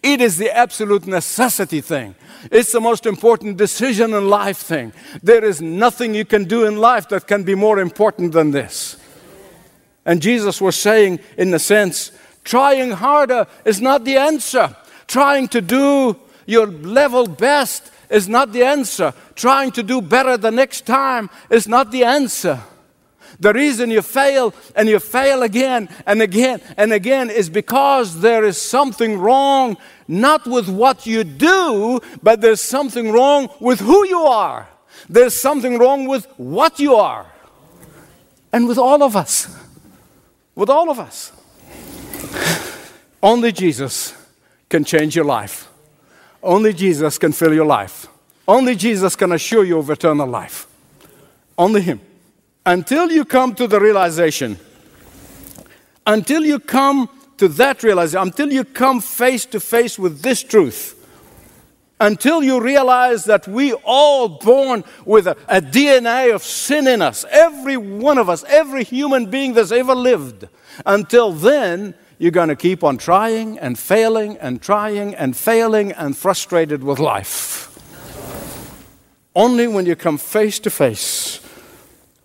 It 0.03 0.21
is 0.21 0.37
the 0.37 0.55
absolute 0.55 1.07
necessity 1.07 1.81
thing. 1.81 2.15
It's 2.51 2.71
the 2.71 2.81
most 2.81 3.05
important 3.05 3.57
decision 3.57 4.13
in 4.13 4.29
life 4.29 4.57
thing. 4.57 4.93
There 5.21 5.43
is 5.43 5.61
nothing 5.61 6.13
you 6.13 6.25
can 6.25 6.45
do 6.45 6.65
in 6.65 6.77
life 6.77 7.09
that 7.09 7.27
can 7.27 7.43
be 7.43 7.55
more 7.55 7.79
important 7.79 8.33
than 8.33 8.51
this. 8.51 8.97
And 10.05 10.21
Jesus 10.21 10.59
was 10.59 10.75
saying, 10.75 11.19
in 11.37 11.53
a 11.53 11.59
sense, 11.59 12.11
trying 12.43 12.91
harder 12.91 13.47
is 13.65 13.81
not 13.81 14.03
the 14.03 14.17
answer. 14.17 14.75
Trying 15.07 15.47
to 15.49 15.61
do 15.61 16.17
your 16.45 16.67
level 16.67 17.27
best 17.27 17.91
is 18.09 18.27
not 18.27 18.51
the 18.51 18.63
answer. 18.63 19.13
Trying 19.35 19.71
to 19.73 19.83
do 19.83 20.01
better 20.01 20.37
the 20.37 20.51
next 20.51 20.85
time 20.85 21.29
is 21.49 21.67
not 21.67 21.91
the 21.91 22.03
answer. 22.03 22.59
The 23.41 23.53
reason 23.53 23.89
you 23.89 24.03
fail 24.03 24.53
and 24.75 24.87
you 24.87 24.99
fail 24.99 25.41
again 25.41 25.89
and 26.05 26.21
again 26.21 26.61
and 26.77 26.93
again 26.93 27.31
is 27.31 27.49
because 27.49 28.21
there 28.21 28.43
is 28.43 28.61
something 28.61 29.17
wrong, 29.17 29.77
not 30.07 30.45
with 30.45 30.69
what 30.69 31.07
you 31.07 31.23
do, 31.23 31.99
but 32.21 32.41
there's 32.41 32.61
something 32.61 33.11
wrong 33.11 33.49
with 33.59 33.79
who 33.79 34.05
you 34.07 34.19
are. 34.19 34.69
There's 35.09 35.35
something 35.35 35.79
wrong 35.79 36.07
with 36.07 36.27
what 36.37 36.79
you 36.79 36.93
are. 36.93 37.25
And 38.53 38.67
with 38.67 38.77
all 38.77 39.01
of 39.01 39.15
us. 39.15 39.49
With 40.53 40.69
all 40.69 40.91
of 40.91 40.99
us. 40.99 41.31
Only 43.23 43.51
Jesus 43.51 44.13
can 44.69 44.83
change 44.83 45.15
your 45.15 45.25
life. 45.25 45.67
Only 46.43 46.73
Jesus 46.73 47.17
can 47.17 47.31
fill 47.31 47.55
your 47.55 47.65
life. 47.65 48.05
Only 48.47 48.75
Jesus 48.75 49.15
can 49.15 49.31
assure 49.31 49.65
you 49.65 49.79
of 49.79 49.89
eternal 49.89 50.27
life. 50.27 50.67
Only 51.57 51.81
Him 51.81 52.01
until 52.65 53.11
you 53.11 53.25
come 53.25 53.55
to 53.55 53.67
the 53.67 53.79
realization, 53.79 54.57
until 56.05 56.43
you 56.43 56.59
come 56.59 57.09
to 57.37 57.47
that 57.47 57.83
realization, 57.83 58.21
until 58.21 58.51
you 58.51 58.63
come 58.63 59.01
face 59.01 59.45
to 59.45 59.59
face 59.59 59.97
with 59.97 60.21
this 60.21 60.43
truth, 60.43 60.97
until 61.99 62.43
you 62.43 62.59
realize 62.59 63.25
that 63.25 63.47
we 63.47 63.73
all 63.73 64.27
born 64.27 64.83
with 65.05 65.27
a, 65.27 65.37
a, 65.47 65.61
DNA 65.61 66.33
of 66.33 66.43
sin 66.43 66.87
in 66.87 67.01
us, 67.01 67.25
every 67.29 67.77
one 67.77 68.17
of 68.17 68.29
us, 68.29 68.43
every 68.47 68.83
human 68.83 69.29
being 69.29 69.53
that's 69.53 69.71
ever 69.71 69.93
lived, 69.93 70.47
until 70.85 71.31
then, 71.31 71.93
you're 72.17 72.31
going 72.31 72.49
to 72.49 72.55
keep 72.55 72.83
on 72.83 72.97
trying 72.97 73.57
and 73.59 73.77
failing 73.77 74.37
and 74.37 74.61
trying 74.61 75.15
and 75.15 75.35
failing 75.35 75.91
and 75.91 76.15
frustrated 76.15 76.83
with 76.83 76.99
life. 76.99 77.67
Only 79.35 79.67
when 79.67 79.85
you 79.85 79.95
come 79.95 80.17
face 80.17 80.59
to 80.59 80.69
face 80.69 81.39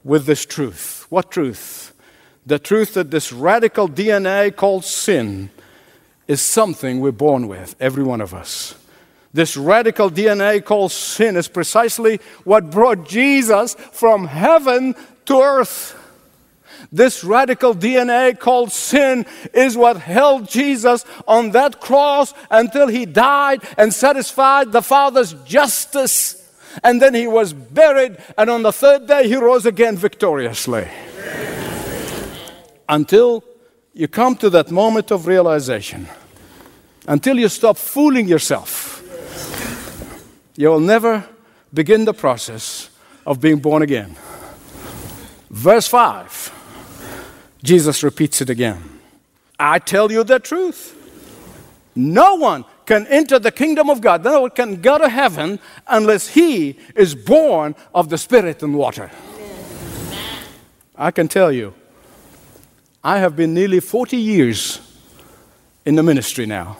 with 0.06 0.24
this 0.24 0.46
truth. 0.46 1.04
What 1.10 1.32
truth? 1.32 1.92
The 2.46 2.60
truth 2.60 2.94
that 2.94 3.10
this 3.10 3.32
radical 3.32 3.88
DNA 3.88 4.54
called 4.54 4.84
sin 4.84 5.50
is 6.28 6.40
something 6.40 7.00
we're 7.00 7.10
born 7.10 7.48
with, 7.48 7.74
every 7.80 8.04
one 8.04 8.20
of 8.20 8.32
us. 8.32 8.76
This 9.34 9.56
radical 9.56 10.08
DNA 10.08 10.64
called 10.64 10.92
sin 10.92 11.36
is 11.36 11.48
precisely 11.48 12.20
what 12.44 12.70
brought 12.70 13.06
Jesus 13.06 13.74
from 13.74 14.28
heaven 14.28 14.94
to 15.26 15.40
earth. 15.40 16.00
This 16.92 17.24
radical 17.24 17.74
DNA 17.74 18.38
called 18.38 18.70
sin 18.70 19.26
is 19.52 19.76
what 19.76 19.96
held 19.96 20.48
Jesus 20.48 21.04
on 21.26 21.50
that 21.50 21.80
cross 21.80 22.32
until 22.48 22.86
he 22.86 23.06
died 23.06 23.62
and 23.76 23.92
satisfied 23.92 24.70
the 24.70 24.82
Father's 24.82 25.32
justice 25.44 26.45
and 26.82 27.00
then 27.00 27.14
he 27.14 27.26
was 27.26 27.52
buried, 27.52 28.16
and 28.36 28.50
on 28.50 28.62
the 28.62 28.72
third 28.72 29.06
day 29.06 29.28
he 29.28 29.36
rose 29.36 29.66
again 29.66 29.96
victoriously. 29.96 30.88
Until 32.88 33.42
you 33.94 34.08
come 34.08 34.36
to 34.36 34.50
that 34.50 34.70
moment 34.70 35.10
of 35.10 35.26
realization, 35.26 36.08
until 37.06 37.38
you 37.38 37.48
stop 37.48 37.76
fooling 37.76 38.28
yourself, 38.28 39.02
you 40.56 40.68
will 40.68 40.80
never 40.80 41.24
begin 41.72 42.04
the 42.04 42.14
process 42.14 42.90
of 43.26 43.40
being 43.40 43.58
born 43.58 43.82
again. 43.82 44.16
Verse 45.50 45.88
5, 45.88 46.52
Jesus 47.62 48.02
repeats 48.02 48.40
it 48.40 48.50
again. 48.50 48.82
I 49.58 49.78
tell 49.78 50.12
you 50.12 50.22
the 50.24 50.38
truth. 50.38 50.92
No 51.94 52.34
one 52.36 52.64
can 52.86 53.06
enter 53.08 53.38
the 53.38 53.50
kingdom 53.50 53.90
of 53.90 54.00
God, 54.00 54.24
no 54.24 54.42
one 54.42 54.50
can 54.50 54.80
go 54.80 54.96
to 54.96 55.08
heaven 55.08 55.58
unless 55.86 56.28
he 56.28 56.78
is 56.94 57.14
born 57.14 57.74
of 57.94 58.08
the 58.08 58.18
Spirit 58.18 58.62
and 58.62 58.74
water. 58.74 59.10
I 60.96 61.10
can 61.10 61.28
tell 61.28 61.52
you, 61.52 61.74
I 63.04 63.18
have 63.18 63.36
been 63.36 63.52
nearly 63.52 63.80
40 63.80 64.16
years 64.16 64.80
in 65.84 65.96
the 65.96 66.02
ministry 66.02 66.46
now, 66.46 66.78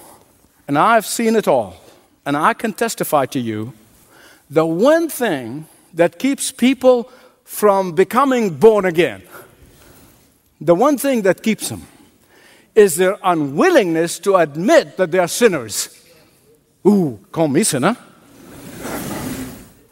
and 0.66 0.78
I've 0.78 1.06
seen 1.06 1.36
it 1.36 1.46
all. 1.46 1.76
And 2.24 2.36
I 2.36 2.54
can 2.54 2.72
testify 2.72 3.26
to 3.26 3.38
you 3.38 3.72
the 4.50 4.66
one 4.66 5.08
thing 5.08 5.66
that 5.94 6.18
keeps 6.18 6.50
people 6.50 7.10
from 7.44 7.92
becoming 7.92 8.50
born 8.50 8.84
again, 8.84 9.22
the 10.60 10.74
one 10.74 10.98
thing 10.98 11.22
that 11.22 11.42
keeps 11.42 11.68
them 11.68 11.86
is 12.74 12.96
their 12.96 13.16
unwillingness 13.22 14.18
to 14.18 14.36
admit 14.36 14.96
that 14.96 15.10
they 15.10 15.18
are 15.18 15.28
sinners. 15.28 15.95
Ooh, 16.86 17.18
call 17.32 17.48
me 17.48 17.64
sinner. 17.64 17.96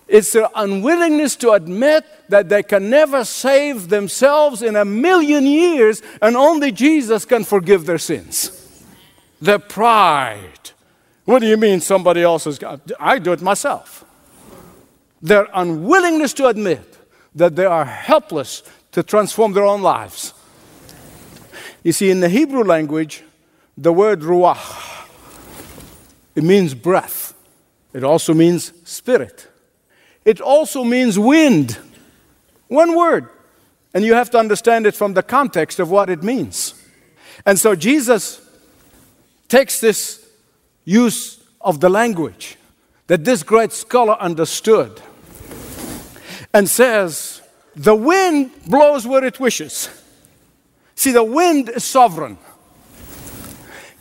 It's 0.07 0.33
their 0.33 0.49
unwillingness 0.55 1.35
to 1.37 1.53
admit 1.53 2.05
that 2.29 2.49
they 2.49 2.63
can 2.63 2.89
never 2.89 3.25
save 3.25 3.89
themselves 3.89 4.63
in 4.63 4.77
a 4.77 4.85
million 4.85 5.45
years 5.45 6.03
and 6.23 6.37
only 6.37 6.71
Jesus 6.71 7.25
can 7.25 7.43
forgive 7.43 7.87
their 7.87 7.99
sins. 7.99 8.61
Their 9.41 9.59
pride. 9.59 10.71
What 11.25 11.41
do 11.41 11.49
you 11.49 11.57
mean 11.57 11.81
somebody 11.81 12.23
else 12.23 12.45
has 12.45 12.59
got? 12.59 12.81
I 13.01 13.19
do 13.19 13.33
it 13.33 13.43
myself. 13.43 14.05
Their 15.21 15.49
unwillingness 15.53 16.33
to 16.35 16.47
admit 16.47 16.99
that 17.35 17.57
they 17.57 17.65
are 17.65 17.85
helpless 17.85 18.63
to 18.93 19.03
transform 19.03 19.53
their 19.53 19.65
own 19.65 19.83
lives. 19.83 20.33
You 21.83 21.93
see, 21.93 22.11
in 22.11 22.21
the 22.21 22.29
Hebrew 22.29 22.63
language, 22.63 23.25
the 23.77 23.93
word 23.93 24.21
ruach, 24.21 24.94
it 26.35 26.45
means 26.45 26.75
breath. 26.75 27.35
It 27.93 28.03
also 28.03 28.35
means 28.35 28.73
spirit. 28.85 29.49
It 30.25 30.41
also 30.41 30.85
means 30.85 31.19
wind. 31.19 31.79
One 32.69 32.97
word. 32.97 33.29
And 33.93 34.05
you 34.05 34.15
have 34.15 34.31
to 34.31 34.39
understand 34.39 34.87
it 34.87 34.95
from 34.95 35.15
the 35.15 35.23
context 35.23 35.79
of 35.79 35.91
what 35.91 36.11
it 36.11 36.23
means. 36.23 36.75
And 37.47 37.59
so 37.59 37.75
Jesus 37.77 38.41
takes 39.49 39.81
this 39.81 40.27
use 40.85 41.43
of 41.61 41.81
the 41.81 41.89
language 41.89 42.57
that 43.07 43.25
this 43.25 43.43
great 43.43 43.73
scholar 43.73 44.15
understood 44.15 45.01
and 46.53 46.69
says, 46.69 47.43
The 47.77 47.95
wind 47.95 48.51
blows 48.67 49.07
where 49.07 49.25
it 49.25 49.39
wishes. 49.39 49.89
See, 50.97 51.13
the 51.13 51.25
wind 51.25 51.69
is 51.69 51.85
sovereign. 51.85 52.39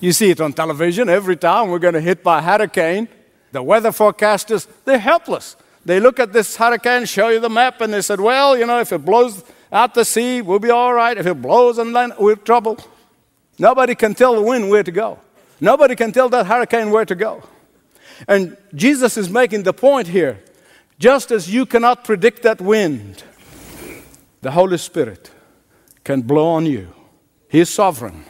You 0.03 0.11
see 0.11 0.31
it 0.31 0.41
on 0.41 0.51
television 0.51 1.07
every 1.07 1.37
time 1.37 1.69
we're 1.69 1.79
going 1.79 1.93
to 1.93 2.01
hit 2.01 2.23
by 2.23 2.39
a 2.39 2.41
hurricane. 2.41 3.07
The 3.53 3.63
weather 3.63 3.91
forecasters, 3.91 4.67
they're 4.83 4.99
helpless. 4.99 5.55
They 5.85 6.01
look 6.01 6.19
at 6.19 6.33
this 6.33 6.57
hurricane, 6.57 7.05
show 7.05 7.29
you 7.29 7.39
the 7.39 7.49
map, 7.49 7.79
and 7.79 7.93
they 7.93 8.01
said, 8.01 8.19
Well, 8.19 8.57
you 8.57 8.65
know, 8.65 8.81
if 8.81 8.91
it 8.91 9.05
blows 9.05 9.45
out 9.71 9.93
the 9.93 10.03
sea, 10.03 10.41
we'll 10.41 10.59
be 10.59 10.71
all 10.71 10.93
right. 10.93 11.17
If 11.17 11.25
it 11.25 11.41
blows 11.41 11.79
on 11.79 11.93
we're 12.19 12.33
in 12.33 12.39
trouble. 12.39 12.79
Nobody 13.57 13.95
can 13.95 14.13
tell 14.13 14.35
the 14.35 14.41
wind 14.41 14.69
where 14.69 14.83
to 14.83 14.91
go. 14.91 15.21
Nobody 15.61 15.95
can 15.95 16.11
tell 16.11 16.27
that 16.27 16.47
hurricane 16.47 16.91
where 16.91 17.05
to 17.05 17.15
go. 17.15 17.41
And 18.27 18.57
Jesus 18.75 19.15
is 19.15 19.29
making 19.29 19.63
the 19.63 19.71
point 19.71 20.09
here 20.09 20.43
just 20.99 21.31
as 21.31 21.49
you 21.49 21.65
cannot 21.65 22.03
predict 22.03 22.43
that 22.43 22.59
wind, 22.59 23.23
the 24.41 24.51
Holy 24.51 24.79
Spirit 24.79 25.31
can 26.03 26.23
blow 26.23 26.49
on 26.49 26.65
you. 26.65 26.93
He 27.47 27.61
is 27.61 27.69
sovereign. 27.69 28.25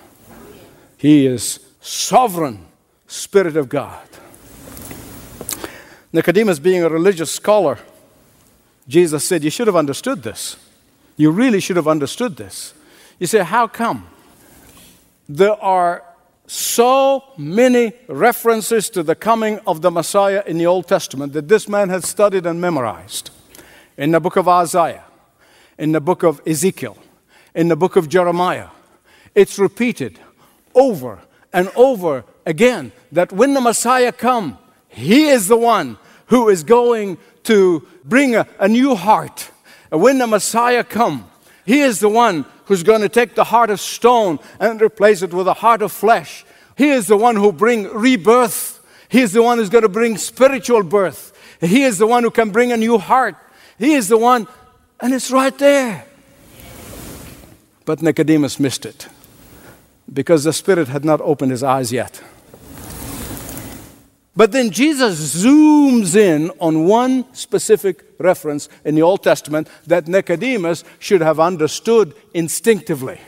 He 1.04 1.26
is 1.26 1.60
sovereign 1.84 2.66
Spirit 3.06 3.58
of 3.58 3.70
God. 3.70 4.08
Nicodemus, 6.12 6.58
being 6.58 6.84
a 6.84 6.90
religious 6.90 7.32
scholar, 7.32 7.78
Jesus 8.88 9.26
said, 9.26 9.44
You 9.44 9.50
should 9.50 9.68
have 9.68 9.76
understood 9.76 10.24
this. 10.24 10.56
You 11.18 11.30
really 11.30 11.60
should 11.60 11.76
have 11.76 11.88
understood 11.88 12.38
this. 12.38 12.74
You 13.20 13.28
say, 13.28 13.44
How 13.44 13.68
come? 13.68 14.08
There 15.28 15.62
are 15.62 16.04
so 16.48 17.24
many 17.38 17.94
references 18.08 18.90
to 18.92 19.04
the 19.04 19.16
coming 19.16 19.60
of 19.68 19.82
the 19.82 19.92
Messiah 19.92 20.44
in 20.46 20.58
the 20.58 20.66
Old 20.66 20.88
Testament 20.88 21.34
that 21.34 21.48
this 21.48 21.68
man 21.68 21.90
had 21.90 22.04
studied 22.04 22.46
and 22.46 22.60
memorized. 22.60 23.30
In 23.98 24.12
the 24.12 24.20
book 24.20 24.36
of 24.36 24.48
Isaiah, 24.48 25.04
in 25.78 25.92
the 25.92 26.02
book 26.02 26.24
of 26.24 26.42
Ezekiel, 26.46 26.98
in 27.54 27.68
the 27.68 27.76
book 27.76 27.96
of 27.96 28.10
Jeremiah. 28.10 28.68
It's 29.36 29.58
repeated 29.58 30.20
over 30.76 31.20
and 31.54 31.70
over 31.76 32.26
again 32.46 32.92
that 33.12 33.32
when 33.32 33.54
the 33.54 33.62
Messiah 33.62 34.12
come, 34.12 34.58
he 34.90 35.28
is 35.28 35.48
the 35.48 35.58
one 35.58 35.98
who 36.28 36.50
is 36.50 36.64
going 36.64 37.18
to 37.44 37.88
bring 38.04 38.36
a, 38.36 38.48
a 38.60 38.68
new 38.68 38.96
heart. 38.96 39.52
And 39.92 40.02
when 40.02 40.18
the 40.18 40.28
Messiah 40.28 40.84
come, 40.84 41.30
he 41.66 41.82
is 41.82 42.00
the 42.00 42.10
one 42.10 42.46
who's 42.66 42.84
going 42.84 43.02
to 43.02 43.10
take 43.10 43.36
the 43.36 43.44
heart 43.44 43.70
of 43.70 43.80
stone 43.80 44.40
and 44.60 44.82
replace 44.82 45.22
it 45.22 45.34
with 45.34 45.48
a 45.48 45.54
heart 45.54 45.82
of 45.82 45.92
flesh. 45.92 46.46
He 46.78 46.90
is 46.90 47.08
the 47.08 47.18
one 47.18 47.36
who 47.36 47.52
bring 47.52 47.84
rebirth. 47.94 48.80
He 49.10 49.22
is 49.22 49.34
the 49.34 49.44
one 49.44 49.60
who's 49.60 49.70
going 49.70 49.84
to 49.84 49.90
bring 49.90 50.18
spiritual 50.18 50.84
birth. 50.84 51.32
He 51.62 51.84
is 51.84 51.98
the 51.98 52.08
one 52.08 52.24
who 52.24 52.32
can 52.32 52.50
bring 52.50 52.72
a 52.72 52.78
new 52.78 52.98
heart. 52.98 53.36
He 53.78 53.94
is 53.94 54.08
the 54.08 54.18
one, 54.18 54.48
and 55.00 55.14
it's 55.14 55.30
right 55.32 55.56
there. 55.58 56.06
But 57.86 58.02
Nicodemus 58.02 58.60
missed 58.60 58.86
it 58.86 59.08
because 60.14 60.44
the 60.44 60.54
Spirit 60.54 60.88
had 60.88 61.04
not 61.04 61.20
opened 61.22 61.52
his 61.52 61.64
eyes 61.64 61.92
yet. 61.92 62.22
But 64.36 64.52
then 64.52 64.72
Jesus 64.72 65.44
zooms 65.44 66.16
in 66.16 66.50
on 66.60 66.86
one 66.86 67.32
specific 67.34 68.04
reference 68.18 68.68
in 68.84 68.96
the 68.96 69.02
Old 69.04 69.22
Testament 69.22 69.68
that 69.86 70.08
Nicodemus 70.08 70.84
should 70.98 71.22
have 71.22 71.40
understood 71.40 72.16
instinctively. 72.34 73.20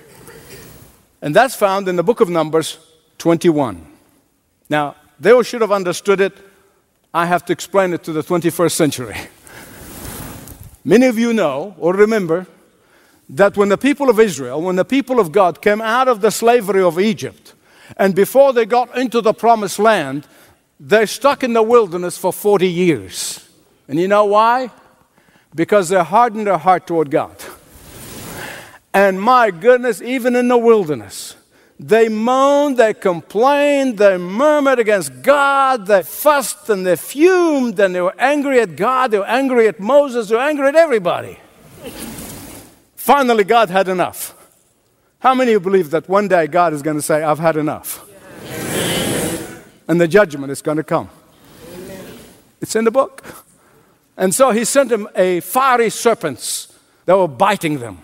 And 1.21 1.35
that's 1.35 1.55
found 1.55 1.87
in 1.87 1.95
the 1.95 2.03
book 2.03 2.21
of 2.21 2.29
Numbers 2.29 2.79
21. 3.19 3.85
Now, 4.69 4.95
they 5.19 5.31
all 5.31 5.43
should 5.43 5.61
have 5.61 5.71
understood 5.71 6.21
it. 6.21 6.33
I 7.13 7.25
have 7.25 7.45
to 7.45 7.53
explain 7.53 7.93
it 7.93 8.03
to 8.03 8.13
the 8.13 8.23
21st 8.23 8.71
century. 8.71 9.15
Many 10.83 11.05
of 11.05 11.17
you 11.17 11.33
know 11.33 11.75
or 11.79 11.93
remember 11.93 12.47
that 13.29 13.57
when 13.57 13.69
the 13.69 13.77
people 13.77 14.09
of 14.09 14.19
Israel, 14.19 14.61
when 14.61 14.75
the 14.75 14.85
people 14.85 15.19
of 15.19 15.31
God 15.31 15.61
came 15.61 15.81
out 15.81 16.07
of 16.07 16.21
the 16.21 16.31
slavery 16.31 16.81
of 16.81 16.99
Egypt, 16.99 17.53
and 17.97 18.15
before 18.15 18.53
they 18.53 18.65
got 18.65 18.95
into 18.97 19.21
the 19.21 19.33
promised 19.33 19.79
land, 19.79 20.27
they're 20.79 21.07
stuck 21.07 21.43
in 21.43 21.53
the 21.53 21.63
wilderness 21.63 22.17
for 22.17 22.33
40 22.33 22.67
years. 22.67 23.47
And 23.87 23.99
you 23.99 24.07
know 24.07 24.25
why? 24.25 24.71
Because 25.53 25.89
they 25.89 26.03
hardened 26.03 26.47
their 26.47 26.57
heart 26.57 26.87
toward 26.87 27.09
God. 27.11 27.35
And 28.93 29.21
my 29.21 29.51
goodness, 29.51 30.01
even 30.01 30.35
in 30.35 30.47
the 30.47 30.57
wilderness, 30.57 31.35
they 31.79 32.07
moaned, 32.07 32.77
they 32.77 32.93
complained, 32.93 33.97
they 33.97 34.17
murmured 34.17 34.79
against 34.79 35.21
God, 35.21 35.87
they 35.87 36.03
fussed 36.03 36.69
and 36.69 36.85
they 36.85 36.95
fumed, 36.95 37.79
and 37.79 37.93
they 37.93 38.01
were 38.01 38.15
angry 38.17 38.61
at 38.61 38.77
God, 38.77 39.11
they 39.11 39.19
were 39.19 39.25
angry 39.25 39.67
at 39.67 39.79
Moses, 39.79 40.29
they 40.29 40.35
were 40.35 40.41
angry 40.41 40.67
at 40.69 40.75
everybody. 40.75 41.37
Finally, 43.05 43.43
God 43.43 43.69
had 43.69 43.87
enough. 43.87 44.33
How 45.19 45.35
many 45.35 45.51
of 45.51 45.61
you 45.61 45.69
believe 45.69 45.91
that 45.91 46.09
one 46.09 46.27
day 46.27 46.47
God 46.47 46.73
is 46.73 46.81
going 46.81 46.97
to 46.97 47.03
say, 47.03 47.21
I've 47.21 47.37
had 47.37 47.55
enough? 47.55 48.03
And 49.87 50.01
the 50.01 50.07
judgment 50.07 50.51
is 50.51 50.63
going 50.63 50.77
to 50.77 50.83
come. 50.83 51.11
It's 52.59 52.75
in 52.75 52.83
the 52.83 52.89
book. 52.89 53.23
And 54.17 54.33
so 54.33 54.49
he 54.49 54.65
sent 54.65 54.89
them 54.89 55.07
a 55.15 55.39
fiery 55.41 55.91
serpents 55.91 56.73
that 57.05 57.15
were 57.15 57.27
biting 57.27 57.77
them. 57.77 57.99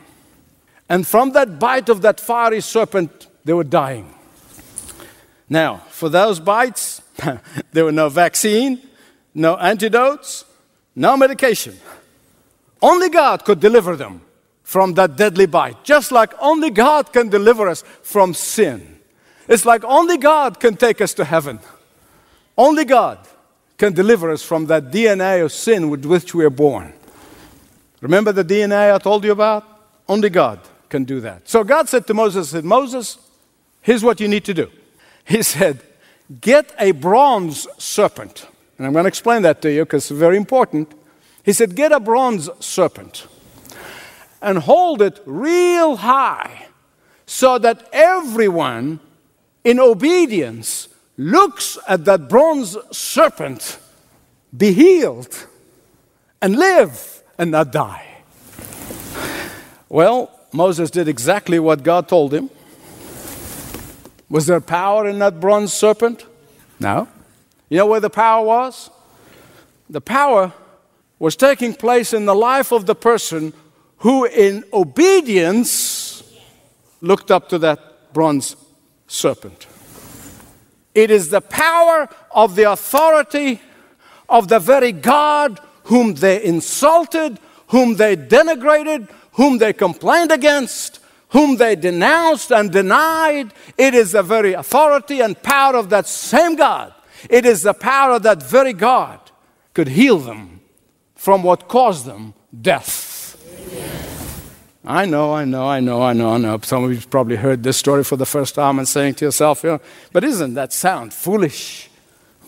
And 0.88 1.08
from 1.08 1.32
that 1.32 1.58
bite 1.58 1.90
of 1.90 2.04
that 2.04 2.20
fiery 2.20 2.62
serpent, 2.62 3.26
they 3.44 3.54
were 3.54 3.64
dying. 3.64 4.14
Now, 5.50 5.78
for 5.90 6.10
those 6.10 6.40
bites, 6.40 7.02
there 7.72 7.86
were 7.86 7.92
no 7.92 8.08
vaccine, 8.10 8.80
no 9.34 9.58
antidotes, 9.58 10.46
no 10.96 11.18
medication. 11.18 11.80
Only 12.84 13.10
God 13.10 13.46
could 13.46 13.60
deliver 13.60 13.96
them 13.96 14.22
from 14.72 14.94
that 14.94 15.18
deadly 15.18 15.46
bite, 15.46 15.84
just 15.84 16.14
like 16.14 16.32
only 16.40 16.70
God 16.70 17.12
can 17.12 17.28
deliver 17.28 17.68
us 17.68 17.84
from 18.04 18.34
sin. 18.34 19.00
It's 19.50 19.66
like 19.66 19.84
only 19.84 20.18
God 20.18 20.62
can 20.62 20.78
take 20.78 21.02
us 21.02 21.14
to 21.16 21.26
heaven. 21.26 21.60
Only 22.58 22.86
God 22.86 23.20
can 23.78 23.92
deliver 23.92 24.32
us 24.32 24.42
from 24.42 24.68
that 24.68 24.86
DNA 24.86 25.44
of 25.44 25.52
sin 25.52 25.90
with 25.90 26.06
which 26.06 26.34
we 26.34 26.46
are 26.46 26.50
born. 26.50 26.94
Remember 28.00 28.32
the 28.32 28.46
DNA 28.46 28.96
I 28.96 28.98
told 28.98 29.26
you 29.26 29.34
about? 29.34 29.66
Only 30.08 30.30
God 30.30 30.62
can 30.88 31.04
do 31.04 31.20
that. 31.20 31.50
So 31.50 31.66
God 31.66 31.90
said 31.90 32.08
to 32.08 32.14
Moses, 32.14 32.52
said, 32.52 32.64
Moses, 32.64 33.18
here's 33.82 34.06
what 34.06 34.22
you 34.22 34.30
need 34.30 34.46
to 34.46 34.54
do. 34.54 34.72
He 35.26 35.44
said, 35.56 35.82
Get 36.40 36.74
a 36.80 36.94
bronze 36.94 37.68
serpent. 37.78 38.48
And 38.78 38.88
I'm 38.88 38.94
going 38.94 39.04
to 39.04 39.10
explain 39.10 39.42
that 39.42 39.62
to 39.64 39.70
you 39.70 39.84
because 39.84 40.10
it's 40.10 40.18
very 40.18 40.38
important. 40.38 40.94
He 41.44 41.52
said, 41.52 41.76
Get 41.76 41.92
a 41.92 42.00
bronze 42.00 42.50
serpent 42.62 43.28
and 44.42 44.60
hold 44.60 45.02
it 45.02 45.22
real 45.26 45.98
high 45.98 46.68
so 47.26 47.58
that 47.58 47.88
everyone 47.94 49.00
in 49.64 49.80
obedience 49.80 50.88
looks 51.18 51.78
at 51.88 52.06
that 52.06 52.28
bronze 52.28 52.76
serpent 52.92 53.80
be 54.56 54.74
healed 54.74 55.48
and 56.42 56.56
live 56.58 57.24
and 57.38 57.52
not 57.52 57.72
die. 57.72 58.06
Well, 59.88 60.32
Moses 60.52 60.90
did 60.90 61.08
exactly 61.08 61.60
what 61.60 61.84
God 61.84 62.08
told 62.08 62.34
him. 62.34 62.50
Was 64.30 64.48
there 64.48 64.62
power 64.62 65.08
in 65.08 65.20
that 65.20 65.40
bronze 65.40 65.74
serpent? 65.74 66.26
No. 66.80 67.08
You 67.70 67.78
know 67.78 67.86
where 67.86 68.00
the 68.00 68.10
power 68.10 68.46
was? 68.46 68.90
The 69.90 70.02
power 70.02 70.54
was 71.20 71.36
taking 71.36 71.74
place 71.74 72.14
in 72.14 72.26
the 72.26 72.34
life 72.36 72.72
of 72.72 72.86
the 72.86 72.96
person 72.96 73.54
who, 74.02 74.26
in 74.26 74.64
obedience, 74.74 76.24
looked 77.02 77.30
up 77.30 77.50
to 77.50 77.60
that 77.60 78.14
bronze 78.14 78.56
serpent. 79.08 79.68
It 80.96 81.12
is 81.12 81.30
the 81.30 81.42
power 81.42 82.10
of 82.32 82.56
the 82.56 82.72
authority 82.72 83.62
of 84.28 84.48
the 84.48 84.60
very 84.60 84.92
God 84.92 85.60
whom 85.84 86.16
they 86.16 86.44
insulted, 86.44 87.40
whom 87.68 87.96
they 87.96 88.16
denigrated, 88.16 89.10
whom 89.34 89.60
they 89.60 89.72
complained 89.72 90.32
against, 90.32 91.00
whom 91.30 91.58
they 91.58 91.76
denounced 91.76 92.52
and 92.52 92.72
denied. 92.72 93.54
It 93.78 93.94
is 93.94 94.14
the 94.14 94.24
very 94.24 94.54
authority 94.54 95.22
and 95.22 95.42
power 95.44 95.76
of 95.76 95.90
that 95.92 96.08
same 96.08 96.56
God. 96.56 96.94
It 97.30 97.46
is 97.46 97.62
the 97.62 97.74
power 97.74 98.14
of 98.14 98.24
that 98.24 98.42
very 98.42 98.74
God 98.74 99.20
could 99.76 99.90
heal 99.90 100.18
them 100.18 100.62
from 101.16 101.44
what 101.44 101.68
caused 101.68 102.06
them 102.06 102.34
death. 102.62 103.11
I 104.84 105.06
know, 105.06 105.34
I 105.34 105.46
know, 105.46 105.68
I 105.68 105.80
know, 105.80 106.02
I 106.02 106.14
know, 106.14 106.34
I 106.34 106.38
know. 106.38 106.60
Some 106.64 106.84
of 106.84 106.92
you 106.92 107.00
probably 107.08 107.36
heard 107.36 107.62
this 107.62 107.78
story 107.78 108.04
for 108.04 108.16
the 108.16 108.26
first 108.26 108.56
time 108.56 108.80
and 108.80 108.88
saying 108.88 109.16
to 109.16 109.26
yourself, 109.26 109.64
you 109.64 109.72
know, 109.72 109.82
but 110.12 110.24
isn't 110.24 110.56
that 110.56 110.74
sound 110.74 111.14
foolish? 111.14 111.90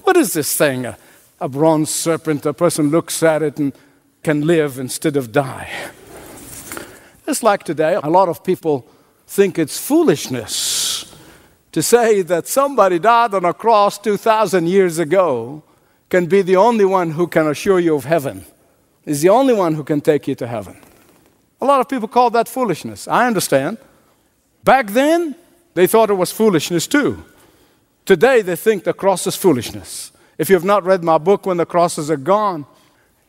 What 0.01 0.17
is 0.17 0.33
this 0.33 0.55
thing? 0.57 0.85
A, 0.85 0.97
a 1.39 1.47
bronze 1.47 1.91
serpent, 1.91 2.45
a 2.45 2.53
person 2.53 2.89
looks 2.89 3.21
at 3.21 3.43
it 3.43 3.59
and 3.59 3.71
can 4.23 4.47
live 4.47 4.79
instead 4.79 5.15
of 5.15 5.31
die. 5.31 5.69
It's 7.27 7.43
like 7.43 7.63
today, 7.63 7.99
a 8.01 8.09
lot 8.09 8.29
of 8.29 8.43
people 8.43 8.87
think 9.27 9.59
it's 9.59 9.77
foolishness 9.77 11.15
to 11.71 11.81
say 11.83 12.21
that 12.23 12.47
somebody 12.47 12.99
died 12.99 13.33
on 13.33 13.45
a 13.45 13.53
cross 13.53 13.97
2,000 13.99 14.67
years 14.67 14.99
ago 14.99 15.63
can 16.09 16.25
be 16.25 16.41
the 16.41 16.55
only 16.55 16.85
one 16.85 17.11
who 17.11 17.27
can 17.27 17.47
assure 17.47 17.79
you 17.79 17.95
of 17.95 18.05
heaven. 18.05 18.45
Is 19.05 19.21
the 19.21 19.29
only 19.29 19.53
one 19.53 19.75
who 19.75 19.83
can 19.83 19.99
take 20.01 20.27
you 20.27 20.35
to 20.35 20.47
heaven. 20.47 20.77
A 21.63 21.65
lot 21.65 21.79
of 21.79 21.87
people 21.87 22.09
call 22.09 22.29
that 22.31 22.49
foolishness. 22.49 23.07
I 23.07 23.25
understand. 23.25 23.77
Back 24.65 24.87
then, 24.87 25.33
they 25.75 25.87
thought 25.87 26.09
it 26.09 26.15
was 26.15 26.29
foolishness 26.29 26.87
too. 26.87 27.23
Today, 28.05 28.41
they 28.41 28.57
think 28.57 28.83
the 28.83 28.91
cross 28.91 29.25
is 29.27 29.37
foolishness. 29.37 30.11
If 30.37 30.49
you 30.49 30.55
have 30.55 30.65
not 30.65 30.83
read 30.83 31.05
my 31.05 31.17
book, 31.17 31.45
When 31.45 31.55
the 31.55 31.65
Crosses 31.65 32.11
Are 32.11 32.17
Gone, 32.17 32.65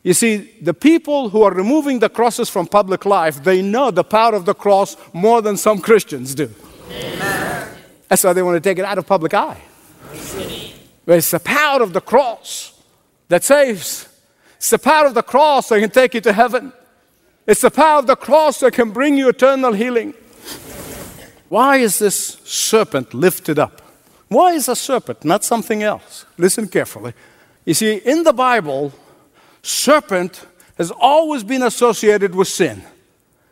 you 0.03 0.13
see, 0.13 0.51
the 0.61 0.73
people 0.73 1.29
who 1.29 1.43
are 1.43 1.53
removing 1.53 1.99
the 1.99 2.09
crosses 2.09 2.49
from 2.49 2.67
public 2.67 3.05
life, 3.05 3.41
they 3.41 3.61
know 3.61 3.89
the 3.89 4.03
power 4.03 4.35
of 4.35 4.43
the 4.43 4.53
cross 4.53 4.97
more 5.13 5.41
than 5.41 5.55
some 5.55 5.79
Christians 5.79 6.35
do. 6.35 6.53
Amen. 6.91 7.69
That's 8.09 8.25
why 8.25 8.33
they 8.33 8.43
want 8.43 8.61
to 8.61 8.69
take 8.69 8.77
it 8.77 8.83
out 8.83 8.97
of 8.97 9.07
public 9.07 9.33
eye. 9.33 9.61
But 11.05 11.19
it's 11.19 11.31
the 11.31 11.39
power 11.39 11.81
of 11.81 11.93
the 11.93 12.01
cross 12.01 12.77
that 13.29 13.45
saves. 13.45 14.09
It's 14.57 14.71
the 14.71 14.77
power 14.77 15.07
of 15.07 15.13
the 15.13 15.23
cross 15.23 15.69
that 15.69 15.79
can 15.79 15.89
take 15.89 16.13
you 16.13 16.19
to 16.19 16.33
heaven. 16.33 16.73
It's 17.47 17.61
the 17.61 17.71
power 17.71 17.99
of 17.99 18.07
the 18.07 18.15
cross 18.15 18.59
that 18.61 18.73
can 18.73 18.91
bring 18.91 19.17
you 19.17 19.29
eternal 19.29 19.73
healing. 19.73 20.13
Why 21.49 21.77
is 21.77 21.99
this 21.99 22.39
serpent 22.43 23.13
lifted 23.13 23.59
up? 23.59 23.81
Why 24.29 24.53
is 24.53 24.67
a 24.67 24.75
serpent, 24.75 25.23
not 25.23 25.43
something 25.43 25.83
else? 25.83 26.25
Listen 26.37 26.67
carefully. 26.67 27.13
You 27.63 27.75
see, 27.75 27.97
in 27.97 28.23
the 28.23 28.33
Bible, 28.33 28.91
serpent 29.61 30.45
has 30.77 30.91
always 30.91 31.43
been 31.43 31.63
associated 31.63 32.33
with 32.33 32.47
sin. 32.47 32.83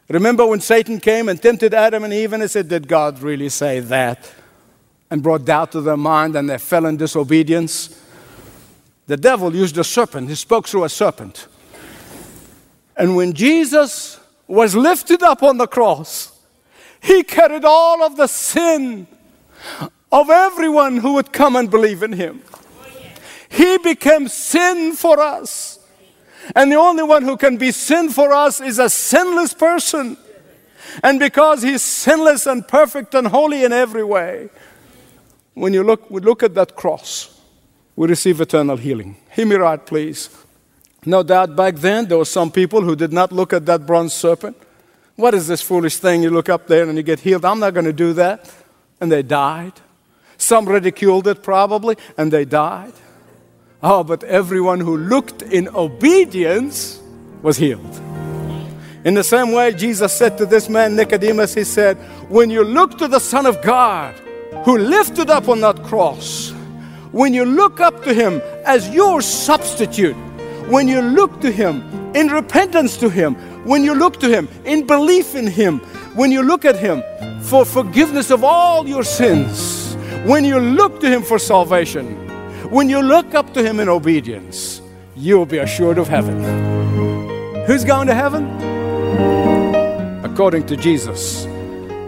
Remember 0.09 0.45
when 0.45 0.59
Satan 0.59 0.99
came 0.99 1.29
and 1.29 1.41
tempted 1.41 1.73
Adam 1.73 2.03
and 2.03 2.13
Eve 2.13 2.33
and 2.33 2.43
he 2.43 2.47
said, 2.47 2.67
Did 2.67 2.87
God 2.87 3.19
really 3.21 3.49
say 3.49 3.79
that? 3.79 4.31
And 5.09 5.23
brought 5.23 5.45
doubt 5.45 5.71
to 5.73 5.81
their 5.81 5.97
mind 5.97 6.35
and 6.35 6.49
they 6.49 6.57
fell 6.57 6.85
in 6.85 6.97
disobedience. 6.97 7.99
The 9.07 9.17
devil 9.17 9.55
used 9.55 9.77
a 9.77 9.83
serpent, 9.83 10.29
he 10.29 10.35
spoke 10.35 10.67
through 10.67 10.83
a 10.83 10.89
serpent. 10.89 11.47
And 12.95 13.15
when 13.15 13.33
Jesus 13.33 14.19
was 14.47 14.75
lifted 14.75 15.23
up 15.23 15.41
on 15.43 15.57
the 15.57 15.67
cross, 15.67 16.31
he 17.01 17.23
carried 17.23 17.65
all 17.65 18.03
of 18.03 18.17
the 18.17 18.27
sin 18.27 19.07
of 20.11 20.29
everyone 20.29 20.97
who 20.97 21.13
would 21.13 21.33
come 21.33 21.55
and 21.55 21.69
believe 21.69 22.03
in 22.03 22.13
him. 22.13 22.41
He 23.49 23.77
became 23.77 24.27
sin 24.27 24.93
for 24.93 25.19
us. 25.19 25.79
And 26.55 26.71
the 26.71 26.75
only 26.75 27.03
one 27.03 27.23
who 27.23 27.37
can 27.37 27.57
be 27.57 27.71
sin 27.71 28.09
for 28.09 28.31
us 28.33 28.59
is 28.61 28.79
a 28.79 28.89
sinless 28.89 29.53
person. 29.53 30.17
And 31.01 31.19
because 31.19 31.61
he's 31.61 31.81
sinless 31.81 32.45
and 32.45 32.67
perfect 32.67 33.15
and 33.15 33.27
holy 33.27 33.63
in 33.63 33.71
every 33.71 34.03
way, 34.03 34.49
when 35.53 35.73
you 35.73 35.83
look, 35.83 36.09
we 36.09 36.21
look 36.21 36.43
at 36.43 36.53
that 36.55 36.75
cross, 36.75 37.39
we 37.95 38.07
receive 38.07 38.41
eternal 38.41 38.77
healing. 38.77 39.15
Hear 39.31 39.45
me 39.45 39.55
right, 39.55 39.83
please. 39.83 40.29
No 41.05 41.23
doubt 41.23 41.55
back 41.55 41.75
then 41.75 42.07
there 42.07 42.17
were 42.17 42.25
some 42.25 42.51
people 42.51 42.81
who 42.81 42.95
did 42.95 43.11
not 43.11 43.31
look 43.31 43.53
at 43.53 43.65
that 43.65 43.85
bronze 43.85 44.13
serpent. 44.13 44.57
What 45.15 45.33
is 45.33 45.47
this 45.47 45.61
foolish 45.61 45.97
thing? 45.97 46.23
You 46.23 46.29
look 46.29 46.49
up 46.49 46.67
there 46.67 46.87
and 46.87 46.97
you 46.97 47.03
get 47.03 47.19
healed. 47.19 47.45
I'm 47.45 47.59
not 47.59 47.73
going 47.73 47.85
to 47.85 47.93
do 47.93 48.13
that. 48.13 48.51
And 48.99 49.11
they 49.11 49.21
died. 49.21 49.73
Some 50.37 50.67
ridiculed 50.67 51.27
it 51.27 51.43
probably, 51.43 51.97
and 52.17 52.31
they 52.31 52.45
died. 52.45 52.93
Oh, 53.81 54.03
but 54.03 54.23
everyone 54.23 54.79
who 54.79 54.97
looked 54.97 55.41
in 55.41 55.67
obedience 55.69 57.01
was 57.41 57.57
healed. 57.57 58.01
In 59.05 59.13
the 59.13 59.23
same 59.23 59.51
way, 59.51 59.73
Jesus 59.73 60.13
said 60.13 60.37
to 60.37 60.45
this 60.45 60.69
man, 60.69 60.95
Nicodemus, 60.95 61.53
He 61.53 61.65
said, 61.65 61.97
When 62.29 62.49
you 62.49 62.63
look 62.63 62.97
to 62.99 63.07
the 63.07 63.19
Son 63.19 63.45
of 63.45 63.61
God, 63.61 64.15
who 64.65 64.77
lifted 64.77 65.29
up 65.29 65.49
on 65.49 65.59
that 65.61 65.83
cross, 65.83 66.51
when 67.11 67.33
you 67.33 67.43
look 67.43 67.81
up 67.81 68.03
to 68.05 68.13
Him 68.13 68.41
as 68.65 68.89
your 68.89 69.21
substitute, 69.21 70.15
when 70.69 70.87
you 70.87 71.01
look 71.01 71.41
to 71.41 71.51
Him 71.51 71.81
in 72.15 72.27
repentance 72.27 72.97
to 72.97 73.09
Him, 73.09 73.35
when 73.65 73.83
you 73.83 73.93
look 73.95 74.19
to 74.19 74.29
Him 74.29 74.47
in 74.65 74.85
belief 74.85 75.35
in 75.35 75.47
Him, 75.47 75.79
when 76.15 76.31
you 76.31 76.43
look 76.43 76.65
at 76.65 76.77
Him 76.77 77.03
for 77.41 77.65
forgiveness 77.65 78.29
of 78.29 78.43
all 78.43 78.87
your 78.87 79.03
sins, 79.03 79.95
when 80.25 80.45
you 80.45 80.59
look 80.59 80.99
to 81.01 81.09
Him 81.09 81.21
for 81.21 81.39
salvation, 81.39 82.15
when 82.69 82.89
you 82.89 83.01
look 83.01 83.33
up 83.35 83.53
to 83.53 83.63
Him 83.63 83.79
in 83.79 83.89
obedience, 83.89 84.81
you'll 85.15 85.45
be 85.45 85.57
assured 85.57 85.97
of 85.97 86.07
heaven. 86.07 86.43
Who's 87.65 87.83
going 87.83 88.07
to 88.07 88.13
heaven? 88.13 88.45
According 90.23 90.65
to 90.67 90.77
Jesus, 90.77 91.45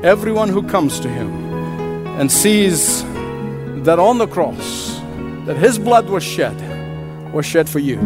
everyone 0.04 0.50
who 0.50 0.64
comes 0.64 1.00
to 1.00 1.10
Him 1.10 1.30
and 2.20 2.32
sees 2.32 3.04
that 3.84 4.00
on 4.00 4.18
the 4.18 4.28
cross, 4.28 5.00
that 5.46 5.58
His 5.58 5.78
blood 5.78 6.10
was 6.10 6.24
shed, 6.24 6.56
was 7.36 7.46
shed 7.46 7.70
for 7.70 7.80
you. 7.80 7.98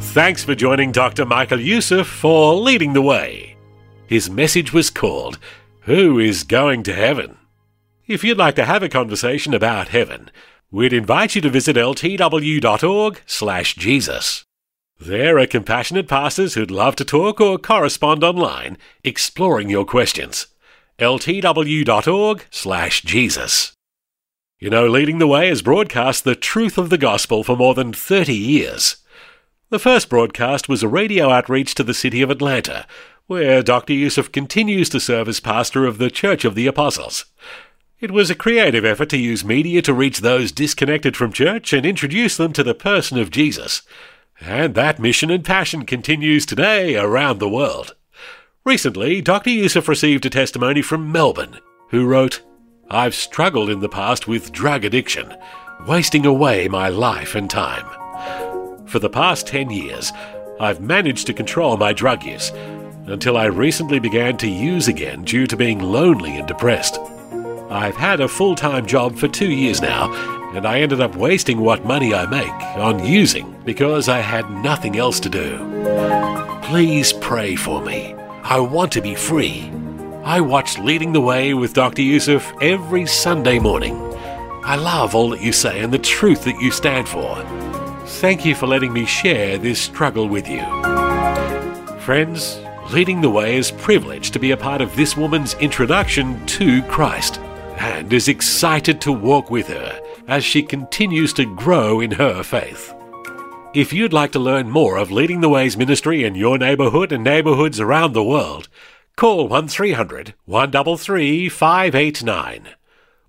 Thanks 0.00 0.44
for 0.44 0.54
joining 0.54 0.92
Dr. 0.92 1.24
Michael 1.24 1.60
Youssef 1.60 2.06
for 2.06 2.54
leading 2.54 2.92
the 2.92 3.02
way. 3.02 3.56
His 4.06 4.28
message 4.28 4.72
was 4.72 4.90
called 4.90 5.38
Who 5.82 6.18
is 6.18 6.42
Going 6.42 6.82
to 6.84 6.92
Heaven? 6.92 7.38
If 8.06 8.24
you'd 8.24 8.38
like 8.38 8.56
to 8.56 8.64
have 8.64 8.82
a 8.82 8.88
conversation 8.88 9.54
about 9.54 9.88
heaven, 9.88 10.30
we'd 10.70 10.92
invite 10.92 11.34
you 11.34 11.40
to 11.42 11.50
visit 11.50 11.76
ltw.org/jesus. 11.76 14.44
There 14.98 15.38
are 15.38 15.46
compassionate 15.46 16.08
pastors 16.08 16.54
who'd 16.54 16.70
love 16.70 16.96
to 16.96 17.04
talk 17.04 17.38
or 17.40 17.58
correspond 17.58 18.24
online, 18.24 18.78
exploring 19.04 19.68
your 19.68 19.84
questions. 19.84 20.46
ltw.org/jesus. 20.98 23.75
You 24.58 24.70
know, 24.70 24.86
Leading 24.86 25.18
the 25.18 25.26
Way 25.26 25.48
has 25.48 25.60
broadcast 25.60 26.24
the 26.24 26.34
truth 26.34 26.78
of 26.78 26.88
the 26.88 26.96
gospel 26.96 27.44
for 27.44 27.58
more 27.58 27.74
than 27.74 27.92
30 27.92 28.34
years. 28.34 28.96
The 29.68 29.78
first 29.78 30.08
broadcast 30.08 30.66
was 30.66 30.82
a 30.82 30.88
radio 30.88 31.28
outreach 31.28 31.74
to 31.74 31.84
the 31.84 31.92
city 31.92 32.22
of 32.22 32.30
Atlanta, 32.30 32.86
where 33.26 33.62
Dr. 33.62 33.92
Youssef 33.92 34.32
continues 34.32 34.88
to 34.88 35.00
serve 35.00 35.28
as 35.28 35.40
pastor 35.40 35.84
of 35.84 35.98
the 35.98 36.08
Church 36.08 36.46
of 36.46 36.54
the 36.54 36.66
Apostles. 36.66 37.26
It 38.00 38.10
was 38.10 38.30
a 38.30 38.34
creative 38.34 38.82
effort 38.82 39.10
to 39.10 39.18
use 39.18 39.44
media 39.44 39.82
to 39.82 39.92
reach 39.92 40.20
those 40.20 40.52
disconnected 40.52 41.18
from 41.18 41.34
church 41.34 41.74
and 41.74 41.84
introduce 41.84 42.38
them 42.38 42.54
to 42.54 42.62
the 42.62 42.74
person 42.74 43.18
of 43.18 43.30
Jesus. 43.30 43.82
And 44.40 44.74
that 44.74 44.98
mission 44.98 45.30
and 45.30 45.44
passion 45.44 45.84
continues 45.84 46.46
today 46.46 46.96
around 46.96 47.40
the 47.40 47.48
world. 47.48 47.94
Recently, 48.64 49.20
Dr. 49.20 49.50
Youssef 49.50 49.86
received 49.86 50.24
a 50.24 50.30
testimony 50.30 50.80
from 50.80 51.12
Melbourne, 51.12 51.58
who 51.90 52.06
wrote, 52.06 52.40
I've 52.90 53.16
struggled 53.16 53.68
in 53.68 53.80
the 53.80 53.88
past 53.88 54.28
with 54.28 54.52
drug 54.52 54.84
addiction, 54.84 55.34
wasting 55.88 56.24
away 56.24 56.68
my 56.68 56.88
life 56.88 57.34
and 57.34 57.50
time. 57.50 57.84
For 58.86 59.00
the 59.00 59.10
past 59.10 59.48
10 59.48 59.70
years, 59.70 60.12
I've 60.60 60.80
managed 60.80 61.26
to 61.26 61.34
control 61.34 61.76
my 61.76 61.92
drug 61.92 62.22
use 62.22 62.52
until 63.06 63.36
I 63.36 63.46
recently 63.46 63.98
began 63.98 64.36
to 64.36 64.48
use 64.48 64.86
again 64.86 65.24
due 65.24 65.48
to 65.48 65.56
being 65.56 65.80
lonely 65.80 66.36
and 66.36 66.46
depressed. 66.46 67.00
I've 67.70 67.96
had 67.96 68.20
a 68.20 68.28
full 68.28 68.54
time 68.54 68.86
job 68.86 69.16
for 69.16 69.26
two 69.26 69.50
years 69.50 69.82
now, 69.82 70.12
and 70.54 70.64
I 70.64 70.78
ended 70.78 71.00
up 71.00 71.16
wasting 71.16 71.60
what 71.60 71.84
money 71.84 72.14
I 72.14 72.26
make 72.26 72.62
on 72.78 73.04
using 73.04 73.60
because 73.64 74.08
I 74.08 74.20
had 74.20 74.48
nothing 74.62 74.96
else 74.96 75.18
to 75.20 75.28
do. 75.28 75.58
Please 76.62 77.12
pray 77.12 77.56
for 77.56 77.82
me. 77.82 78.14
I 78.44 78.60
want 78.60 78.92
to 78.92 79.00
be 79.00 79.16
free. 79.16 79.72
I 80.26 80.40
watch 80.40 80.76
Leading 80.80 81.12
the 81.12 81.20
Way 81.20 81.54
with 81.54 81.72
Dr. 81.72 82.02
Youssef 82.02 82.52
every 82.60 83.06
Sunday 83.06 83.60
morning. 83.60 83.94
I 84.64 84.74
love 84.74 85.14
all 85.14 85.30
that 85.30 85.40
you 85.40 85.52
say 85.52 85.78
and 85.82 85.92
the 85.92 86.00
truth 86.00 86.42
that 86.46 86.60
you 86.60 86.72
stand 86.72 87.08
for. 87.08 87.40
Thank 88.04 88.44
you 88.44 88.56
for 88.56 88.66
letting 88.66 88.92
me 88.92 89.06
share 89.06 89.56
this 89.56 89.80
struggle 89.80 90.28
with 90.28 90.48
you. 90.48 90.64
Friends, 92.00 92.58
Leading 92.90 93.20
the 93.20 93.30
Way 93.30 93.56
is 93.56 93.70
privileged 93.70 94.32
to 94.32 94.40
be 94.40 94.50
a 94.50 94.56
part 94.56 94.80
of 94.80 94.96
this 94.96 95.16
woman's 95.16 95.54
introduction 95.54 96.44
to 96.46 96.82
Christ 96.82 97.38
and 97.78 98.12
is 98.12 98.26
excited 98.26 99.00
to 99.02 99.12
walk 99.12 99.48
with 99.48 99.68
her 99.68 100.02
as 100.26 100.44
she 100.44 100.60
continues 100.60 101.32
to 101.34 101.54
grow 101.54 102.00
in 102.00 102.10
her 102.10 102.42
faith. 102.42 102.92
If 103.74 103.92
you'd 103.92 104.12
like 104.12 104.32
to 104.32 104.40
learn 104.40 104.70
more 104.70 104.96
of 104.96 105.12
Leading 105.12 105.40
the 105.40 105.48
Way's 105.48 105.76
ministry 105.76 106.24
in 106.24 106.34
your 106.34 106.58
neighborhood 106.58 107.12
and 107.12 107.22
neighborhoods 107.22 107.78
around 107.78 108.12
the 108.12 108.24
world, 108.24 108.68
call 109.16 109.48
1300 109.48 110.34
133 110.44 111.48
589. 111.48 112.68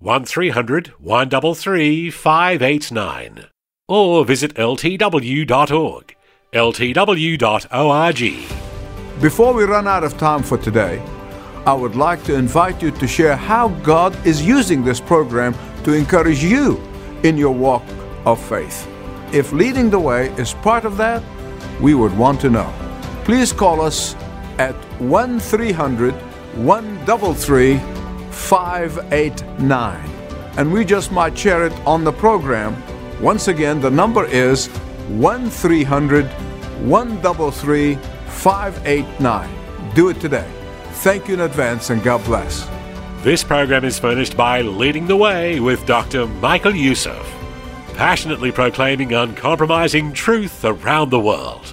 1300 0.00 0.88
133 0.98 2.10
589. 2.10 3.46
Or 3.88 4.24
visit 4.24 4.54
ltw.org. 4.54 6.16
ltw.org. 6.52 8.22
Before 9.22 9.54
we 9.54 9.64
run 9.64 9.88
out 9.88 10.04
of 10.04 10.18
time 10.18 10.42
for 10.42 10.58
today, 10.58 11.02
I 11.66 11.72
would 11.72 11.96
like 11.96 12.22
to 12.24 12.34
invite 12.34 12.82
you 12.82 12.90
to 12.90 13.06
share 13.06 13.36
how 13.36 13.68
God 13.82 14.14
is 14.26 14.42
using 14.42 14.84
this 14.84 15.00
program 15.00 15.54
to 15.84 15.94
encourage 15.94 16.44
you 16.44 16.80
in 17.22 17.38
your 17.38 17.54
walk 17.54 17.82
of 18.26 18.38
faith. 18.40 18.86
If 19.32 19.52
leading 19.52 19.88
the 19.90 19.98
way 19.98 20.28
is 20.36 20.52
part 20.52 20.84
of 20.84 20.98
that, 20.98 21.22
we 21.80 21.94
would 21.94 22.16
want 22.16 22.40
to 22.42 22.50
know. 22.50 22.72
Please 23.24 23.52
call 23.52 23.80
us 23.80 24.14
at 24.58 24.74
1300 25.00 26.14
133 26.14 27.78
589 28.30 30.18
and 30.58 30.72
we 30.72 30.84
just 30.84 31.12
might 31.12 31.38
share 31.38 31.64
it 31.64 31.72
on 31.86 32.02
the 32.02 32.12
program. 32.12 32.76
Once 33.22 33.46
again, 33.46 33.80
the 33.80 33.90
number 33.90 34.24
is 34.24 34.66
1300 35.08 36.26
133 36.26 37.94
589. 37.94 39.94
Do 39.94 40.08
it 40.08 40.20
today. 40.20 40.50
Thank 41.04 41.28
you 41.28 41.34
in 41.34 41.40
advance 41.40 41.90
and 41.90 42.02
God 42.02 42.24
bless. 42.24 42.68
This 43.22 43.44
program 43.44 43.84
is 43.84 44.00
furnished 44.00 44.36
by 44.36 44.62
Leading 44.62 45.06
the 45.06 45.16
Way 45.16 45.60
with 45.60 45.86
Dr. 45.86 46.26
Michael 46.26 46.74
Youssef, 46.74 47.24
passionately 47.94 48.50
proclaiming 48.50 49.12
uncompromising 49.12 50.12
truth 50.12 50.64
around 50.64 51.10
the 51.10 51.20
world. 51.20 51.72